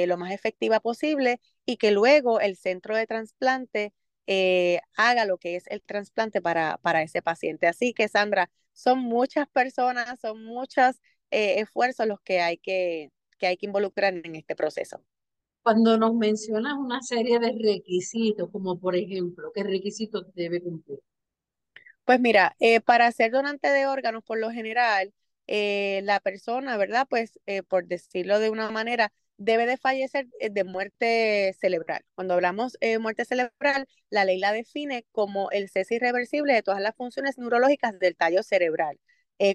lo 0.06 0.16
más 0.16 0.32
efectiva 0.32 0.80
posible 0.80 1.38
y 1.66 1.76
que 1.76 1.90
luego 1.90 2.40
el 2.40 2.56
centro 2.56 2.96
de 2.96 3.06
trasplante 3.06 3.92
haga 4.96 5.26
lo 5.26 5.36
que 5.36 5.56
es 5.56 5.66
el 5.68 5.82
trasplante 5.82 6.40
para, 6.40 6.78
para 6.78 7.02
ese 7.02 7.20
paciente. 7.20 7.66
Así 7.66 7.92
que, 7.92 8.08
Sandra, 8.08 8.50
son 8.72 9.00
muchas 9.00 9.46
personas, 9.48 10.18
son 10.20 10.42
muchos 10.44 10.96
esfuerzos 11.30 12.06
los 12.06 12.20
que 12.22 12.40
hay 12.40 12.56
que, 12.56 13.10
que 13.38 13.48
hay 13.48 13.56
que 13.58 13.66
involucrar 13.66 14.14
en 14.14 14.34
este 14.34 14.56
proceso. 14.56 15.02
Cuando 15.66 15.98
nos 15.98 16.14
mencionas 16.14 16.74
una 16.78 17.02
serie 17.02 17.40
de 17.40 17.50
requisitos, 17.60 18.48
como 18.52 18.78
por 18.78 18.94
ejemplo, 18.94 19.50
¿qué 19.52 19.64
requisitos 19.64 20.32
debe 20.32 20.62
cumplir? 20.62 21.00
Pues 22.04 22.20
mira, 22.20 22.54
eh, 22.60 22.80
para 22.80 23.10
ser 23.10 23.32
donante 23.32 23.68
de 23.70 23.84
órganos, 23.88 24.22
por 24.22 24.38
lo 24.38 24.52
general, 24.52 25.12
eh, 25.48 26.02
la 26.04 26.20
persona, 26.20 26.76
¿verdad? 26.76 27.08
Pues 27.10 27.40
eh, 27.46 27.64
por 27.64 27.88
decirlo 27.88 28.38
de 28.38 28.48
una 28.48 28.70
manera, 28.70 29.12
debe 29.38 29.66
de 29.66 29.76
fallecer 29.76 30.28
de 30.38 30.62
muerte 30.62 31.52
cerebral. 31.60 32.04
Cuando 32.14 32.34
hablamos 32.34 32.74
de 32.80 33.00
muerte 33.00 33.24
cerebral, 33.24 33.88
la 34.08 34.24
ley 34.24 34.38
la 34.38 34.52
define 34.52 35.04
como 35.10 35.50
el 35.50 35.68
cese 35.68 35.96
irreversible 35.96 36.52
de 36.54 36.62
todas 36.62 36.80
las 36.80 36.94
funciones 36.94 37.38
neurológicas 37.38 37.98
del 37.98 38.14
tallo 38.14 38.44
cerebral. 38.44 39.00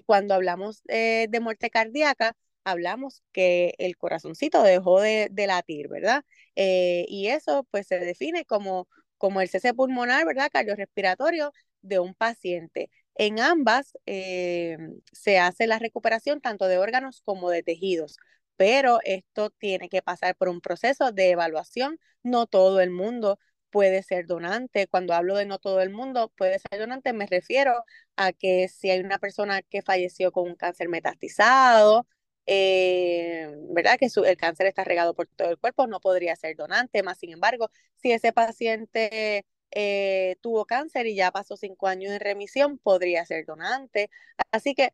cuando 0.04 0.34
hablamos 0.34 0.82
de 0.84 1.40
muerte 1.40 1.70
cardíaca, 1.70 2.36
hablamos 2.64 3.22
que 3.32 3.74
el 3.78 3.96
corazoncito 3.96 4.62
dejó 4.62 5.00
de, 5.00 5.30
latir, 5.46 5.88
¿verdad? 5.88 6.24
Eh, 6.56 7.06
y 7.08 7.28
eso 7.28 7.66
pues 7.70 7.86
se 7.86 7.98
define 7.98 8.44
como, 8.44 8.88
como 9.18 9.40
el 9.40 9.48
cese 9.48 9.74
pulmonar, 9.74 10.26
¿verdad? 10.26 10.50
Cardiorrespiratorio 10.52 11.52
de 11.82 11.98
un 11.98 12.14
paciente. 12.14 12.90
En 13.14 13.40
ambas 13.40 13.92
eh, 14.06 14.78
se 15.12 15.38
hace 15.38 15.66
la 15.66 15.78
recuperación 15.78 16.40
tanto 16.40 16.66
de 16.66 16.78
órganos 16.78 17.20
como 17.22 17.50
de 17.50 17.62
tejidos, 17.62 18.16
pero 18.56 19.00
esto 19.04 19.50
tiene 19.50 19.88
que 19.88 20.02
pasar 20.02 20.36
por 20.36 20.48
un 20.48 20.60
proceso 20.60 21.12
de 21.12 21.30
evaluación. 21.30 21.98
No 22.22 22.46
todo 22.46 22.80
el 22.80 22.90
mundo 22.90 23.38
puede 23.70 24.02
ser 24.02 24.26
donante. 24.26 24.86
Cuando 24.86 25.14
hablo 25.14 25.36
de 25.36 25.46
no 25.46 25.58
todo 25.58 25.80
el 25.80 25.90
mundo 25.90 26.32
puede 26.36 26.58
ser 26.60 26.78
donante, 26.80 27.12
me 27.12 27.26
refiero 27.26 27.84
a 28.16 28.32
que 28.32 28.68
si 28.68 28.90
hay 28.90 29.00
una 29.00 29.18
persona 29.18 29.62
que 29.62 29.82
falleció 29.82 30.30
con 30.32 30.48
un 30.48 30.54
cáncer 30.56 30.88
metastizado, 30.88 32.06
eh, 32.46 33.54
¿verdad? 33.70 33.98
Que 33.98 34.08
el 34.24 34.36
cáncer 34.36 34.66
está 34.66 34.84
regado 34.84 35.14
por 35.14 35.28
todo 35.28 35.50
el 35.50 35.58
cuerpo, 35.58 35.86
no 35.86 36.00
podría 36.00 36.36
ser 36.36 36.56
donante, 36.56 37.02
más 37.02 37.18
sin 37.18 37.32
embargo, 37.32 37.70
si 37.96 38.12
ese 38.12 38.32
paciente 38.32 39.46
eh, 39.70 40.36
tuvo 40.40 40.66
cáncer 40.66 41.06
y 41.06 41.14
ya 41.14 41.30
pasó 41.30 41.56
cinco 41.56 41.86
años 41.88 42.12
en 42.12 42.20
remisión, 42.20 42.78
podría 42.78 43.24
ser 43.26 43.46
donante. 43.46 44.10
Así 44.50 44.74
que 44.74 44.92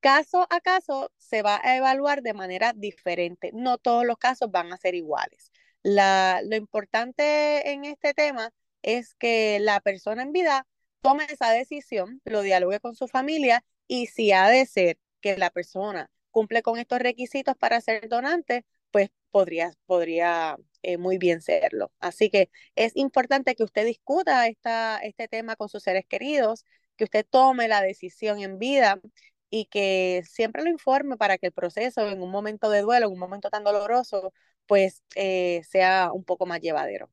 caso 0.00 0.46
a 0.50 0.60
caso 0.60 1.12
se 1.18 1.42
va 1.42 1.60
a 1.62 1.76
evaluar 1.76 2.22
de 2.22 2.34
manera 2.34 2.72
diferente. 2.74 3.50
No 3.54 3.78
todos 3.78 4.06
los 4.06 4.18
casos 4.18 4.50
van 4.50 4.72
a 4.72 4.76
ser 4.78 4.94
iguales. 4.94 5.52
La, 5.82 6.42
lo 6.44 6.56
importante 6.56 7.70
en 7.72 7.84
este 7.84 8.14
tema 8.14 8.52
es 8.82 9.14
que 9.14 9.58
la 9.60 9.80
persona 9.80 10.22
en 10.22 10.32
vida 10.32 10.66
tome 11.02 11.26
esa 11.30 11.50
decisión, 11.50 12.20
lo 12.24 12.42
dialogue 12.42 12.80
con 12.80 12.94
su 12.94 13.08
familia 13.08 13.64
y 13.88 14.06
si 14.06 14.32
ha 14.32 14.48
de 14.48 14.66
ser 14.66 14.98
que 15.20 15.36
la 15.36 15.50
persona 15.50 16.10
cumple 16.36 16.60
con 16.60 16.78
estos 16.78 16.98
requisitos 16.98 17.56
para 17.56 17.80
ser 17.80 18.10
donante, 18.10 18.66
pues 18.90 19.08
podría, 19.30 19.72
podría 19.86 20.58
eh, 20.82 20.98
muy 20.98 21.16
bien 21.16 21.40
serlo. 21.40 21.90
Así 21.98 22.28
que 22.28 22.50
es 22.74 22.94
importante 22.94 23.54
que 23.54 23.64
usted 23.64 23.86
discuta 23.86 24.46
esta, 24.46 24.98
este 24.98 25.28
tema 25.28 25.56
con 25.56 25.70
sus 25.70 25.82
seres 25.82 26.04
queridos, 26.06 26.66
que 26.96 27.04
usted 27.04 27.24
tome 27.28 27.68
la 27.68 27.80
decisión 27.80 28.40
en 28.40 28.58
vida 28.58 29.00
y 29.48 29.64
que 29.64 30.24
siempre 30.28 30.62
lo 30.62 30.68
informe 30.68 31.16
para 31.16 31.38
que 31.38 31.46
el 31.46 31.52
proceso 31.52 32.06
en 32.06 32.20
un 32.20 32.30
momento 32.30 32.68
de 32.68 32.82
duelo, 32.82 33.06
en 33.06 33.14
un 33.14 33.18
momento 33.18 33.48
tan 33.48 33.64
doloroso, 33.64 34.34
pues 34.66 35.02
eh, 35.14 35.62
sea 35.66 36.10
un 36.12 36.24
poco 36.24 36.44
más 36.44 36.60
llevadero. 36.60 37.08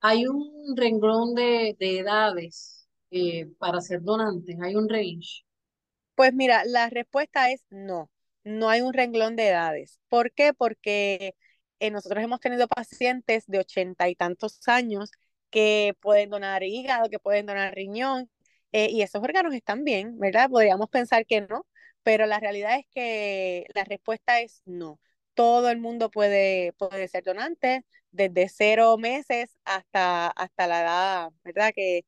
Hay 0.00 0.26
un 0.26 0.76
renglón 0.76 1.34
de, 1.34 1.76
edades 1.80 2.90
eh, 3.10 3.46
para 3.56 3.80
ser 3.80 4.02
donantes, 4.02 4.54
hay 4.60 4.76
un 4.76 4.86
range. 4.86 5.46
Pues 6.14 6.34
mira, 6.34 6.62
la 6.66 6.90
respuesta 6.90 7.50
es 7.50 7.64
no 7.70 8.10
no 8.44 8.68
hay 8.70 8.80
un 8.82 8.92
renglón 8.92 9.36
de 9.36 9.48
edades. 9.48 10.00
¿Por 10.08 10.32
qué? 10.32 10.52
Porque 10.54 11.34
eh, 11.80 11.90
nosotros 11.90 12.22
hemos 12.22 12.40
tenido 12.40 12.68
pacientes 12.68 13.44
de 13.46 13.58
ochenta 13.58 14.08
y 14.08 14.14
tantos 14.16 14.60
años 14.68 15.10
que 15.50 15.94
pueden 16.00 16.30
donar 16.30 16.62
hígado, 16.62 17.08
que 17.10 17.18
pueden 17.18 17.46
donar 17.46 17.74
riñón, 17.74 18.30
eh, 18.72 18.88
y 18.90 19.02
esos 19.02 19.22
órganos 19.22 19.54
están 19.54 19.84
bien, 19.84 20.18
¿verdad? 20.18 20.50
Podríamos 20.50 20.88
pensar 20.90 21.26
que 21.26 21.40
no, 21.42 21.66
pero 22.02 22.26
la 22.26 22.40
realidad 22.40 22.78
es 22.78 22.86
que 22.94 23.66
la 23.74 23.84
respuesta 23.84 24.40
es 24.40 24.62
no. 24.64 25.00
Todo 25.34 25.70
el 25.70 25.78
mundo 25.78 26.10
puede, 26.10 26.72
puede 26.74 27.08
ser 27.08 27.24
donante, 27.24 27.84
desde 28.10 28.48
cero 28.48 28.96
meses 28.98 29.56
hasta, 29.64 30.28
hasta 30.28 30.66
la 30.66 30.82
edad, 30.82 31.32
¿verdad? 31.44 31.72
Que, 31.74 32.04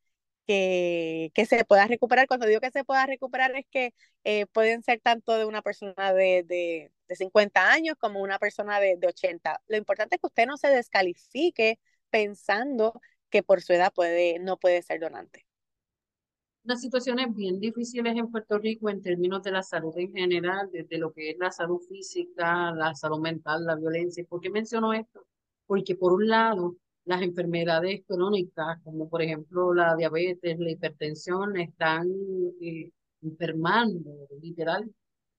que, 0.46 1.46
se 1.48 1.64
pueda 1.64 1.86
recuperar. 1.86 2.26
Cuando 2.28 2.46
digo 2.46 2.60
que 2.60 2.70
se 2.70 2.84
pueda 2.84 3.06
recuperar 3.06 3.54
es 3.56 3.66
que 3.70 3.94
eh, 4.24 4.46
pueden 4.46 4.82
ser 4.82 5.00
tanto 5.00 5.36
de 5.36 5.44
una 5.44 5.62
persona 5.62 6.12
de, 6.12 6.44
de, 6.46 6.92
de 7.08 7.16
50 7.16 7.72
años 7.72 7.96
como 7.98 8.20
una 8.20 8.38
persona 8.38 8.80
de, 8.80 8.96
de, 8.96 9.08
80. 9.08 9.60
Lo 9.68 9.76
importante 9.76 10.16
es 10.16 10.20
que 10.20 10.26
usted 10.28 10.46
no 10.46 10.56
se 10.56 10.68
descalifique 10.68 11.78
pensando 12.10 13.00
que 13.30 13.42
por 13.42 13.62
su 13.62 13.72
edad 13.72 13.92
puede, 13.92 14.38
no 14.38 14.56
puede 14.56 14.82
ser 14.82 15.00
donante. 15.00 15.46
Unas 16.64 16.80
situaciones 16.80 17.32
bien 17.32 17.60
difíciles 17.60 18.16
en 18.16 18.30
Puerto 18.30 18.58
Rico 18.58 18.90
en 18.90 19.00
términos 19.00 19.42
de 19.42 19.52
la 19.52 19.62
salud 19.62 19.96
en 19.96 20.12
general, 20.12 20.68
desde 20.72 20.98
lo 20.98 21.12
que 21.12 21.30
es 21.30 21.38
la 21.38 21.52
salud 21.52 21.80
física, 21.88 22.72
la 22.72 22.92
salud 22.94 23.20
mental, 23.20 23.64
la 23.64 23.76
violencia. 23.76 24.24
¿Por 24.28 24.40
qué 24.40 24.50
menciono 24.50 24.92
esto? 24.92 25.24
Porque 25.66 25.94
por 25.94 26.12
un 26.12 26.26
lado, 26.26 26.76
las 27.06 27.22
enfermedades 27.22 28.02
crónicas, 28.06 28.78
como 28.84 29.08
por 29.08 29.22
ejemplo 29.22 29.72
la 29.74 29.96
diabetes, 29.96 30.58
la 30.58 30.70
hipertensión, 30.70 31.56
están 31.56 32.08
eh, 32.60 32.90
enfermando 33.22 34.10
literal 34.42 34.90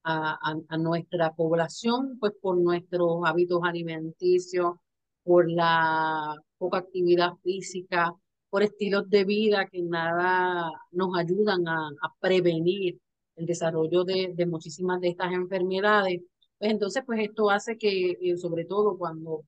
a, 0.04 0.56
a, 0.70 0.78
nuestra 0.78 1.34
población, 1.36 2.18
pues 2.20 2.34
por 2.42 2.58
nuestros 2.58 3.22
hábitos 3.26 3.62
alimenticios, 3.64 4.76
por 5.24 5.50
la 5.52 6.36
poca 6.58 6.78
actividad 6.80 7.34
física, 7.44 8.14
por 8.50 8.64
estilos 8.64 9.10
de 9.10 9.26
vida 9.26 9.68
que 9.68 9.82
nada 9.82 10.72
nos 10.92 11.18
ayudan 11.18 11.68
a, 11.68 11.90
a 11.90 12.14
prevenir 12.20 12.98
el 13.36 13.46
desarrollo 13.46 14.04
de, 14.06 14.32
de, 14.34 14.46
muchísimas 14.46 15.02
de 15.02 15.10
estas 15.10 15.34
enfermedades. 15.34 16.22
Pues 16.58 16.72
entonces, 16.72 17.04
pues 17.06 17.20
esto 17.22 17.50
hace 17.50 17.78
que, 17.78 18.12
eh, 18.22 18.38
sobre 18.38 18.66
todo 18.66 18.98
cuando 18.98 19.44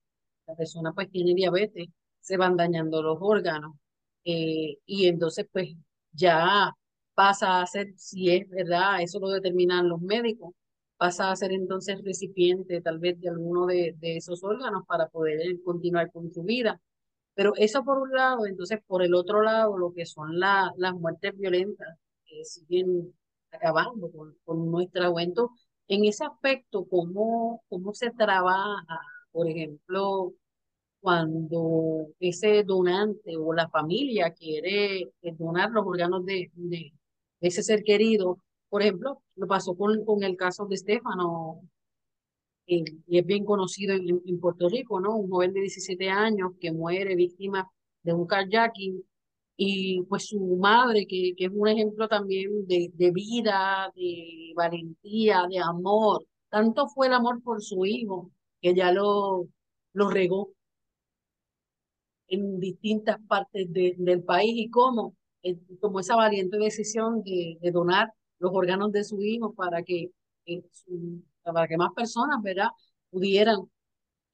la 0.48 0.56
persona 0.56 0.94
pues 0.94 1.10
tiene 1.10 1.34
diabetes, 1.34 1.88
se 2.30 2.38
van 2.38 2.56
dañando 2.56 3.02
los 3.02 3.18
órganos. 3.22 3.76
Eh, 4.24 4.78
y 4.86 5.08
entonces, 5.08 5.48
pues 5.52 5.70
ya 6.12 6.72
pasa 7.16 7.62
a 7.62 7.66
ser, 7.68 7.88
si 7.98 8.30
es 8.30 8.48
verdad, 8.50 9.02
eso 9.02 9.20
lo 9.20 9.30
determinan 9.30 9.90
los 9.90 10.00
médicos, 10.02 10.54
pasa 10.98 11.32
a 11.32 11.36
ser 11.36 11.52
entonces 11.54 12.02
recipiente 12.04 12.82
tal 12.82 13.00
vez 13.00 13.20
de 13.20 13.30
alguno 13.30 13.66
de, 13.66 13.96
de 14.00 14.18
esos 14.18 14.44
órganos 14.44 14.84
para 14.88 15.08
poder 15.10 15.40
continuar 15.64 16.12
con 16.12 16.32
su 16.32 16.44
vida. 16.44 16.80
Pero 17.36 17.54
eso 17.58 17.84
por 17.84 17.98
un 18.00 18.12
lado, 18.12 18.46
entonces 18.46 18.80
por 18.86 19.02
el 19.04 19.16
otro 19.16 19.42
lado, 19.42 19.78
lo 19.78 19.94
que 19.94 20.06
son 20.06 20.40
la, 20.40 20.72
las 20.78 20.94
muertes 20.94 21.36
violentas, 21.38 21.98
que 22.26 22.46
siguen 22.46 23.14
acabando 23.52 24.12
con, 24.12 24.36
con 24.46 24.70
nuestra 24.72 25.10
juventud. 25.10 25.50
En 25.88 26.06
ese 26.06 26.26
aspecto, 26.26 26.86
¿cómo, 26.88 27.64
cómo 27.70 27.94
se 27.96 28.12
trabaja, 28.12 29.00
por 29.32 29.48
ejemplo, 29.50 30.34
cuando 31.02 32.08
ese 32.20 32.64
donante 32.64 33.36
o 33.38 33.54
la 33.54 33.70
familia 33.70 34.34
quiere 34.34 35.12
donar 35.38 35.72
los 35.72 35.86
órganos 35.86 36.26
de, 36.26 36.52
de, 36.54 36.94
ese 37.42 37.64
ser 37.64 37.84
querido? 37.84 38.40
Por 38.70 38.82
ejemplo, 38.82 39.22
lo 39.36 39.48
pasó 39.48 39.76
con, 39.76 40.06
con 40.06 40.24
el 40.24 40.36
caso 40.38 40.66
de 40.66 40.76
Estefano, 40.76 41.62
y 42.66 43.18
es 43.18 43.26
bien 43.26 43.46
conocido 43.46 43.96
en, 43.96 44.22
en, 44.26 44.40
Puerto 44.40 44.70
Rico, 44.70 45.00
¿no? 45.00 45.16
Un 45.16 45.30
joven 45.30 45.54
de 45.54 45.62
17 45.62 46.10
años 46.10 46.52
que 46.60 46.72
muere 46.72 47.16
víctima 47.16 47.68
de 48.04 48.14
un 48.14 48.28
carjacking 48.28 49.04
y 49.58 50.04
pues 50.04 50.28
su 50.28 50.40
madre, 50.58 51.06
que, 51.08 51.34
que 51.36 51.46
es 51.46 51.52
un 51.54 51.68
ejemplo 51.68 52.08
también 52.08 52.68
de, 52.68 52.92
de 52.94 53.12
vida, 53.12 53.92
de 53.96 54.54
valentía, 54.56 55.48
de 55.50 55.60
amor. 55.60 56.26
Tanto 56.50 56.88
fue 56.88 57.08
el 57.08 57.14
amor 57.14 57.42
por 57.44 57.62
su 57.62 57.86
hijo 57.86 58.32
que 58.62 58.74
ya 58.76 58.92
lo, 58.92 59.48
lo 59.94 60.10
regó 60.10 60.52
en 62.30 62.60
distintas 62.60 63.18
partes 63.28 63.72
de, 63.72 63.96
del 63.98 64.24
país 64.24 64.54
y 64.56 64.70
cómo, 64.70 65.16
eh, 65.44 65.58
como 65.82 66.00
esa 66.00 66.16
valiente 66.16 66.58
decisión 66.58 67.24
de, 67.24 67.58
de, 67.62 67.72
donar 67.72 68.14
los 68.40 68.52
órganos 68.54 68.92
de 68.92 69.04
su 69.04 69.22
hijo 69.22 69.54
para 69.54 69.84
que 69.84 70.12
eh, 70.46 70.64
su, 70.72 71.24
para 71.44 71.68
que 71.68 71.78
más 71.78 71.92
personas, 71.96 72.42
¿verdad?, 72.42 72.70
pudieran 73.10 73.60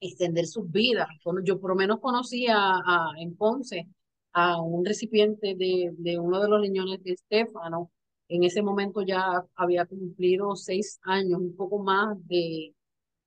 extender 0.00 0.46
sus 0.46 0.70
vidas. 0.70 1.08
Yo 1.44 1.60
por 1.60 1.70
lo 1.70 1.76
menos 1.76 2.00
conocí 2.00 2.46
a, 2.48 2.56
a 2.58 3.12
en 3.18 3.36
Ponce 3.36 3.88
a 4.32 4.60
un 4.60 4.84
recipiente 4.84 5.54
de, 5.56 5.92
de 5.96 6.18
uno 6.18 6.40
de 6.40 6.48
los 6.48 6.60
riñones 6.60 7.02
de 7.02 7.12
Estefano. 7.12 7.90
En 8.28 8.44
ese 8.44 8.62
momento 8.62 9.02
ya 9.02 9.44
había 9.54 9.86
cumplido 9.86 10.54
seis 10.56 10.98
años, 11.04 11.40
un 11.40 11.56
poco 11.56 11.78
más 11.82 12.16
de, 12.26 12.74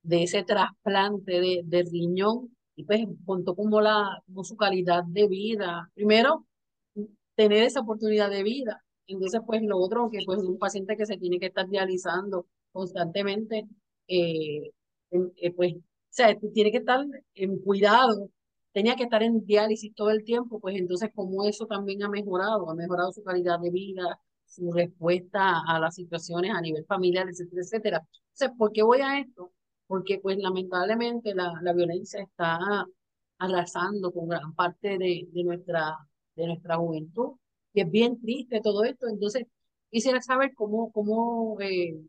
de 0.03 0.23
ese 0.23 0.43
trasplante 0.43 1.39
de, 1.41 1.61
de 1.65 1.83
riñón 1.83 2.55
y 2.79 2.85
pues 2.85 3.05
contó 3.25 3.55
como, 3.55 3.81
la, 3.81 4.23
su 4.43 4.55
calidad 4.55 5.03
de 5.05 5.27
vida. 5.27 5.91
Primero, 5.93 6.45
tener 7.35 7.63
esa 7.63 7.81
oportunidad 7.81 8.29
de 8.29 8.41
vida. 8.43 8.81
Entonces, 9.05 9.41
pues 9.45 9.61
lo 9.63 9.77
otro, 9.79 10.09
que 10.09 10.19
pues 10.25 10.39
un 10.39 10.57
paciente 10.57 10.95
que 10.95 11.05
se 11.05 11.17
tiene 11.17 11.39
que 11.39 11.47
estar 11.47 11.67
dializando 11.67 12.47
constantemente, 12.71 13.67
eh, 14.07 14.71
eh, 15.11 15.51
pues, 15.53 15.73
o 15.75 15.81
sea, 16.09 16.33
tiene 16.53 16.71
que 16.71 16.77
estar 16.77 17.05
en 17.35 17.59
cuidado, 17.59 18.29
tenía 18.71 18.95
que 18.95 19.03
estar 19.03 19.23
en 19.23 19.45
diálisis 19.45 19.93
todo 19.93 20.11
el 20.11 20.23
tiempo, 20.23 20.59
pues 20.61 20.77
entonces 20.77 21.09
como 21.13 21.43
eso 21.45 21.65
también 21.65 22.03
ha 22.03 22.09
mejorado, 22.09 22.69
ha 22.69 22.75
mejorado 22.75 23.11
su 23.11 23.23
calidad 23.23 23.59
de 23.59 23.71
vida, 23.71 24.19
su 24.45 24.71
respuesta 24.71 25.61
a 25.67 25.79
las 25.79 25.95
situaciones 25.95 26.53
a 26.55 26.61
nivel 26.61 26.85
familiar, 26.85 27.27
etcétera, 27.29 27.61
etcétera. 27.61 28.07
Entonces, 28.33 28.57
¿por 28.57 28.71
qué 28.71 28.83
voy 28.83 29.01
a 29.01 29.19
esto? 29.19 29.51
Porque 29.89 30.19
pues 30.19 30.37
lamentablemente 30.37 31.35
la, 31.35 31.53
la 31.63 31.73
violencia 31.73 32.21
está 32.21 32.59
arrasando 33.39 34.11
con 34.13 34.29
gran 34.29 34.53
parte 34.53 34.97
de, 34.99 35.27
de, 35.31 35.43
nuestra, 35.43 35.97
de 36.35 36.47
nuestra 36.47 36.77
juventud, 36.77 37.33
y 37.73 37.81
es 37.81 37.89
bien 37.91 38.19
triste 38.21 38.61
todo 38.61 38.83
esto, 38.83 39.07
entonces 39.07 39.45
quisiera 39.89 40.21
saber 40.21 40.53
cómo, 40.55 40.91
cómo 40.91 41.59
eh, 41.61 41.99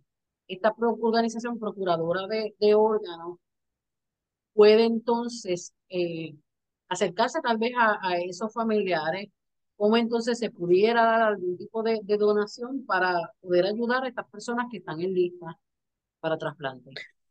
esta 0.48 0.74
organización 0.78 1.58
procuradora 1.58 2.26
de, 2.26 2.74
órganos 2.74 3.38
puede 4.52 4.84
entonces 4.84 5.72
eh, 5.88 6.34
acercarse 6.88 7.40
tal 7.40 7.58
vez 7.58 7.72
a, 7.78 7.98
a, 8.02 8.18
esos 8.18 8.52
familiares, 8.52 9.28
cómo 9.76 9.96
entonces 9.96 10.38
se 10.38 10.50
pudiera 10.50 11.04
dar 11.04 11.22
algún 11.22 11.56
tipo 11.56 11.82
de, 11.82 12.00
de, 12.02 12.16
donación 12.18 12.84
para 12.86 13.32
poder 13.40 13.66
ayudar 13.66 14.04
a 14.04 14.08
estas 14.08 14.28
personas 14.30 14.66
que 14.70 14.78
están 14.78 15.00
en 15.00 15.14
lista 15.14 15.58
para 16.20 16.38
trasplante. 16.38 16.90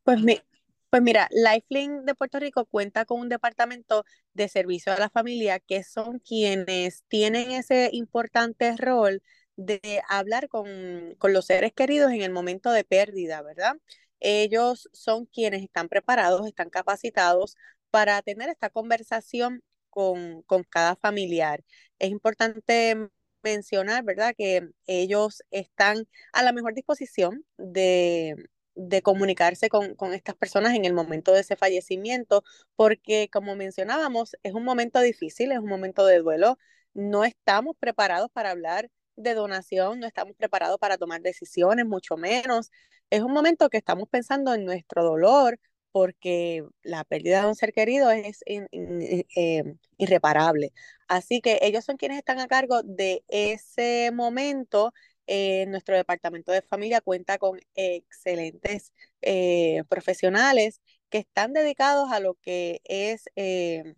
Pues, 0.10 0.24
mi, 0.24 0.42
pues 0.90 1.04
mira, 1.04 1.30
Lifeline 1.30 2.02
de 2.02 2.16
Puerto 2.16 2.40
Rico 2.40 2.66
cuenta 2.66 3.06
con 3.06 3.20
un 3.22 3.30
departamento 3.30 4.06
de 4.34 4.48
servicio 4.50 4.92
a 4.92 4.98
la 4.98 5.12
familia 5.12 5.60
que 5.60 5.84
son 5.84 6.18
quienes 6.18 7.04
tienen 7.10 7.52
ese 7.52 7.92
importante 7.94 8.76
rol 8.76 9.22
de 9.56 10.02
hablar 10.10 10.48
con, 10.50 11.14
con, 11.20 11.32
los 11.32 11.46
seres 11.46 11.74
queridos 11.74 12.12
en 12.12 12.24
el 12.24 12.32
momento 12.32 12.72
de 12.72 12.84
pérdida, 12.84 13.44
¿verdad? 13.44 13.76
Ellos 14.20 14.90
son 14.92 15.28
quienes 15.28 15.62
están 15.62 15.90
preparados, 15.90 16.48
están 16.48 16.72
capacitados 16.72 17.56
para 17.92 18.24
tener 18.24 18.50
esta 18.50 18.72
conversación 18.72 19.62
con, 19.92 20.42
con 20.42 20.64
cada 20.64 20.96
familiar. 20.96 21.64
Es 22.00 22.10
importante 22.10 22.98
mencionar, 23.44 24.04
¿verdad?, 24.04 24.34
que 24.36 24.72
ellos 24.88 25.44
están 25.52 26.08
a 26.34 26.42
la 26.42 26.52
mejor 26.52 26.74
disposición 26.74 27.46
de, 27.58 28.34
de 28.80 29.02
comunicarse 29.02 29.70
con, 29.70 29.96
con, 29.96 30.14
estas 30.14 30.36
personas 30.36 30.74
en 30.76 30.86
el 30.86 30.94
momento 30.94 31.34
de 31.34 31.42
ese 31.42 31.56
fallecimiento, 31.58 32.44
porque 32.76 33.30
como 33.32 33.56
mencionábamos, 33.56 34.38
es 34.44 34.54
un 34.54 34.64
momento 34.64 35.02
difícil, 35.02 35.52
es 35.52 35.60
un 35.60 35.68
momento 35.68 36.06
de 36.06 36.20
duelo, 36.20 36.58
no 36.94 37.26
estamos 37.26 37.76
preparados 37.78 38.30
para 38.32 38.52
hablar 38.52 38.90
de 39.18 39.34
donación, 39.34 40.00
no 40.00 40.08
estamos 40.08 40.36
preparados 40.38 40.78
para 40.80 40.98
tomar 40.98 41.22
decisiones, 41.22 41.86
mucho 41.86 42.16
menos. 42.18 42.72
Es 43.10 43.22
un 43.22 43.34
momento 43.34 43.70
que 43.70 43.78
estamos 43.78 44.08
pensando 44.10 44.54
en 44.54 44.66
nuestro 44.66 45.04
dolor 45.04 45.60
porque 45.92 46.64
la 46.84 47.04
pérdida 47.04 47.42
de 47.42 47.48
un 47.48 47.56
ser 47.56 47.74
querido 47.74 48.12
es 48.12 48.44
eh, 48.46 49.64
irreparable. 49.98 50.72
Así 51.08 51.42
que 51.42 51.60
ellos 51.62 51.84
son 51.86 51.98
quienes 51.98 52.20
están 52.20 52.40
a 52.40 52.48
cargo 52.48 52.82
de 52.84 53.24
ese 53.28 54.12
momento. 54.14 54.94
Eh, 55.32 55.68
nuestro 55.68 55.96
departamento 55.96 56.52
de 56.52 56.64
familia 56.64 57.02
cuenta 57.02 57.38
con 57.38 57.60
excelentes 57.76 58.94
eh, 59.22 59.84
profesionales 59.88 60.82
que 61.10 61.20
están 61.20 61.54
dedicados 61.54 62.12
a 62.12 62.20
lo 62.20 62.34
que 62.42 62.82
es 62.86 63.26
eh, 63.36 63.94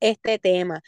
este 0.00 0.38
tema. 0.38 0.82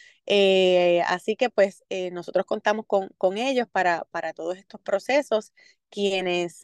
Así 1.07 1.35
que 1.37 1.51
pues 1.51 1.83
nosotros 2.13 2.47
contamos 2.47 2.87
con, 2.87 3.09
con 3.19 3.39
ellos 3.39 3.67
para, 3.69 4.05
para, 4.13 4.33
todos 4.35 4.57
estos 4.57 4.81
procesos, 4.83 5.53
quienes 5.91 6.61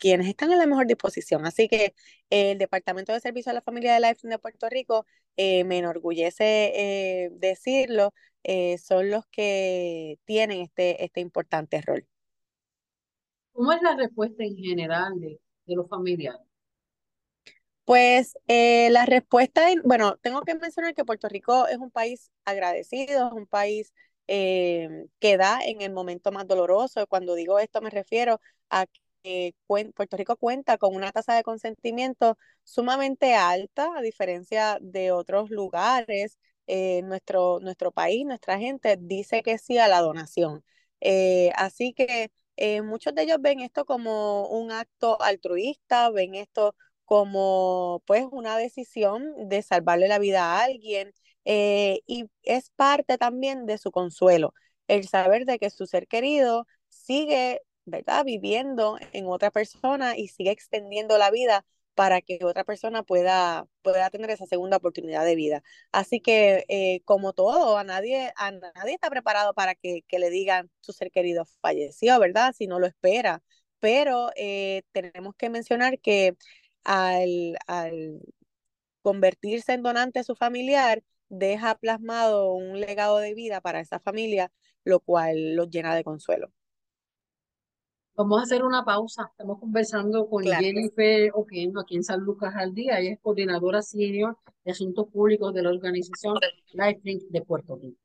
quienes 0.00 0.26
están 0.26 0.50
en 0.50 0.58
la 0.58 0.66
mejor 0.66 0.86
disposición. 0.86 1.46
Así 1.46 1.68
que 1.68 1.94
el 2.30 2.58
Departamento 2.58 3.12
de 3.12 3.20
Servicio 3.20 3.50
a 3.50 3.54
la 3.54 3.62
Familia 3.62 3.94
de 3.94 4.00
Life 4.00 4.26
de 4.26 4.38
Puerto 4.38 4.68
Rico, 4.68 5.06
eh, 5.36 5.62
me 5.64 5.78
enorgullece 5.78 6.72
eh, 6.74 7.30
decirlo, 7.34 8.12
eh, 8.42 8.78
son 8.78 9.10
los 9.10 9.26
que 9.26 10.18
tienen 10.24 10.62
este, 10.62 11.04
este 11.04 11.20
importante 11.20 11.80
rol. 11.82 12.06
¿Cómo 13.52 13.72
es 13.72 13.82
la 13.82 13.94
respuesta 13.94 14.42
en 14.42 14.56
general 14.56 15.20
de, 15.20 15.38
de 15.66 15.76
los 15.76 15.88
familiares? 15.88 16.40
Pues 17.84 18.34
la 18.46 19.04
respuesta, 19.04 19.66
bueno, 19.84 20.16
tengo 20.22 20.42
que 20.42 20.54
mencionar 20.54 20.94
que 20.94 21.04
Puerto 21.04 21.28
Rico 21.28 21.66
es 21.66 21.78
un 21.78 21.90
país 21.90 22.30
agradecido, 22.44 23.28
es 23.28 23.32
un 23.32 23.46
país 23.46 23.92
que 24.26 25.36
da 25.36 25.60
en 25.64 25.82
el 25.82 25.92
momento 25.92 26.30
más 26.30 26.46
doloroso. 26.46 27.06
Cuando 27.08 27.34
digo 27.34 27.58
esto 27.58 27.80
me 27.80 27.90
refiero 27.90 28.40
a 28.70 28.86
que 29.22 29.54
Puerto 29.66 30.16
Rico 30.16 30.36
cuenta 30.36 30.78
con 30.78 30.94
una 30.94 31.12
tasa 31.12 31.34
de 31.34 31.42
consentimiento 31.42 32.36
sumamente 32.64 33.34
alta, 33.34 33.90
a 33.96 34.02
diferencia 34.02 34.78
de 34.80 35.12
otros 35.12 35.50
lugares. 35.50 36.38
Eh, 36.72 37.02
nuestro, 37.02 37.58
nuestro 37.60 37.90
país, 37.90 38.24
nuestra 38.24 38.56
gente 38.56 38.96
dice 38.96 39.42
que 39.42 39.58
sí 39.58 39.78
a 39.78 39.88
la 39.88 40.00
donación. 40.00 40.62
Eh, 41.00 41.50
así 41.56 41.92
que 41.92 42.30
eh, 42.56 42.82
muchos 42.82 43.12
de 43.14 43.22
ellos 43.22 43.38
ven 43.40 43.58
esto 43.60 43.84
como 43.84 44.46
un 44.48 44.70
acto 44.70 45.20
altruista, 45.20 46.10
ven 46.10 46.36
esto 46.36 46.76
como 47.04 48.02
pues 48.06 48.24
una 48.30 48.56
decisión 48.56 49.48
de 49.48 49.62
salvarle 49.62 50.06
la 50.06 50.20
vida 50.20 50.44
a 50.44 50.62
alguien 50.62 51.12
y 51.44 52.26
es 52.44 52.70
parte 52.76 53.18
también 53.18 53.66
de 53.66 53.78
su 53.78 53.90
consuelo, 53.90 54.54
el 54.86 55.08
saber 55.08 55.46
de 55.46 55.58
que 55.58 55.70
su 55.70 55.86
ser 55.86 56.06
querido 56.06 56.66
sigue 56.88 57.62
¿verdad? 57.90 58.24
Viviendo 58.24 58.98
en 59.12 59.26
otra 59.26 59.50
persona 59.50 60.16
y 60.16 60.28
sigue 60.28 60.50
extendiendo 60.50 61.18
la 61.18 61.30
vida 61.30 61.64
para 61.94 62.20
que 62.22 62.38
otra 62.44 62.64
persona 62.64 63.02
pueda, 63.02 63.66
pueda 63.82 64.10
tener 64.10 64.30
esa 64.30 64.46
segunda 64.46 64.78
oportunidad 64.78 65.24
de 65.24 65.34
vida. 65.34 65.62
Así 65.92 66.20
que, 66.20 66.64
eh, 66.68 67.02
como 67.04 67.32
todo, 67.32 67.76
a 67.76 67.84
nadie, 67.84 68.32
a 68.36 68.52
nadie 68.52 68.94
está 68.94 69.10
preparado 69.10 69.54
para 69.54 69.74
que, 69.74 70.04
le 70.10 70.30
digan 70.30 70.70
su 70.80 70.92
ser 70.92 71.10
querido 71.10 71.44
falleció, 71.60 72.18
¿verdad? 72.18 72.54
Si 72.56 72.66
no 72.66 72.78
lo 72.78 72.86
espera. 72.86 73.42
Pero 73.80 74.30
eh, 74.36 74.82
tenemos 74.92 75.34
que 75.36 75.50
mencionar 75.50 75.98
que 76.00 76.36
al, 76.84 77.58
al 77.66 78.20
convertirse 79.02 79.72
en 79.72 79.82
donante 79.82 80.24
su 80.24 80.34
familiar, 80.36 81.02
deja 81.28 81.76
plasmado 81.76 82.54
un 82.54 82.80
legado 82.80 83.18
de 83.18 83.34
vida 83.34 83.60
para 83.60 83.80
esa 83.80 84.00
familia, 84.00 84.52
lo 84.84 85.00
cual 85.00 85.54
los 85.56 85.70
llena 85.70 85.94
de 85.94 86.04
consuelo. 86.04 86.52
Vamos 88.20 88.38
a 88.38 88.42
hacer 88.42 88.62
una 88.62 88.84
pausa. 88.84 89.30
Estamos 89.30 89.58
conversando 89.58 90.28
con 90.28 90.44
Jennifer 90.44 91.30
Oquendo 91.32 91.80
aquí 91.80 91.96
en 91.96 92.04
San 92.04 92.20
Lucas 92.20 92.54
al 92.54 92.74
día. 92.74 92.98
Ella 92.98 93.12
es 93.12 93.18
coordinadora 93.18 93.80
senior 93.80 94.36
de 94.62 94.72
asuntos 94.72 95.06
públicos 95.08 95.54
de 95.54 95.62
la 95.62 95.70
organización 95.70 96.36
LifeLink 96.74 97.22
de 97.30 97.40
Puerto 97.40 97.76
Rico. 97.76 97.98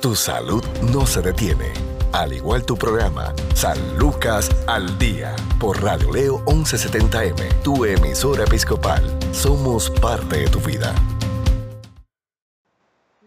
Tu 0.00 0.14
salud 0.14 0.64
no 0.90 1.04
se 1.04 1.20
detiene. 1.20 1.70
Al 2.14 2.32
igual 2.32 2.64
tu 2.64 2.76
programa, 2.76 3.34
San 3.54 3.76
Lucas 3.98 4.48
al 4.66 4.98
día, 4.98 5.36
por 5.60 5.82
Radio 5.82 6.10
Leo 6.10 6.38
1170M, 6.46 7.62
tu 7.62 7.84
emisora 7.84 8.44
episcopal. 8.44 9.02
Somos 9.32 9.90
parte 9.90 10.38
de 10.38 10.46
tu 10.46 10.60
vida. 10.60 10.94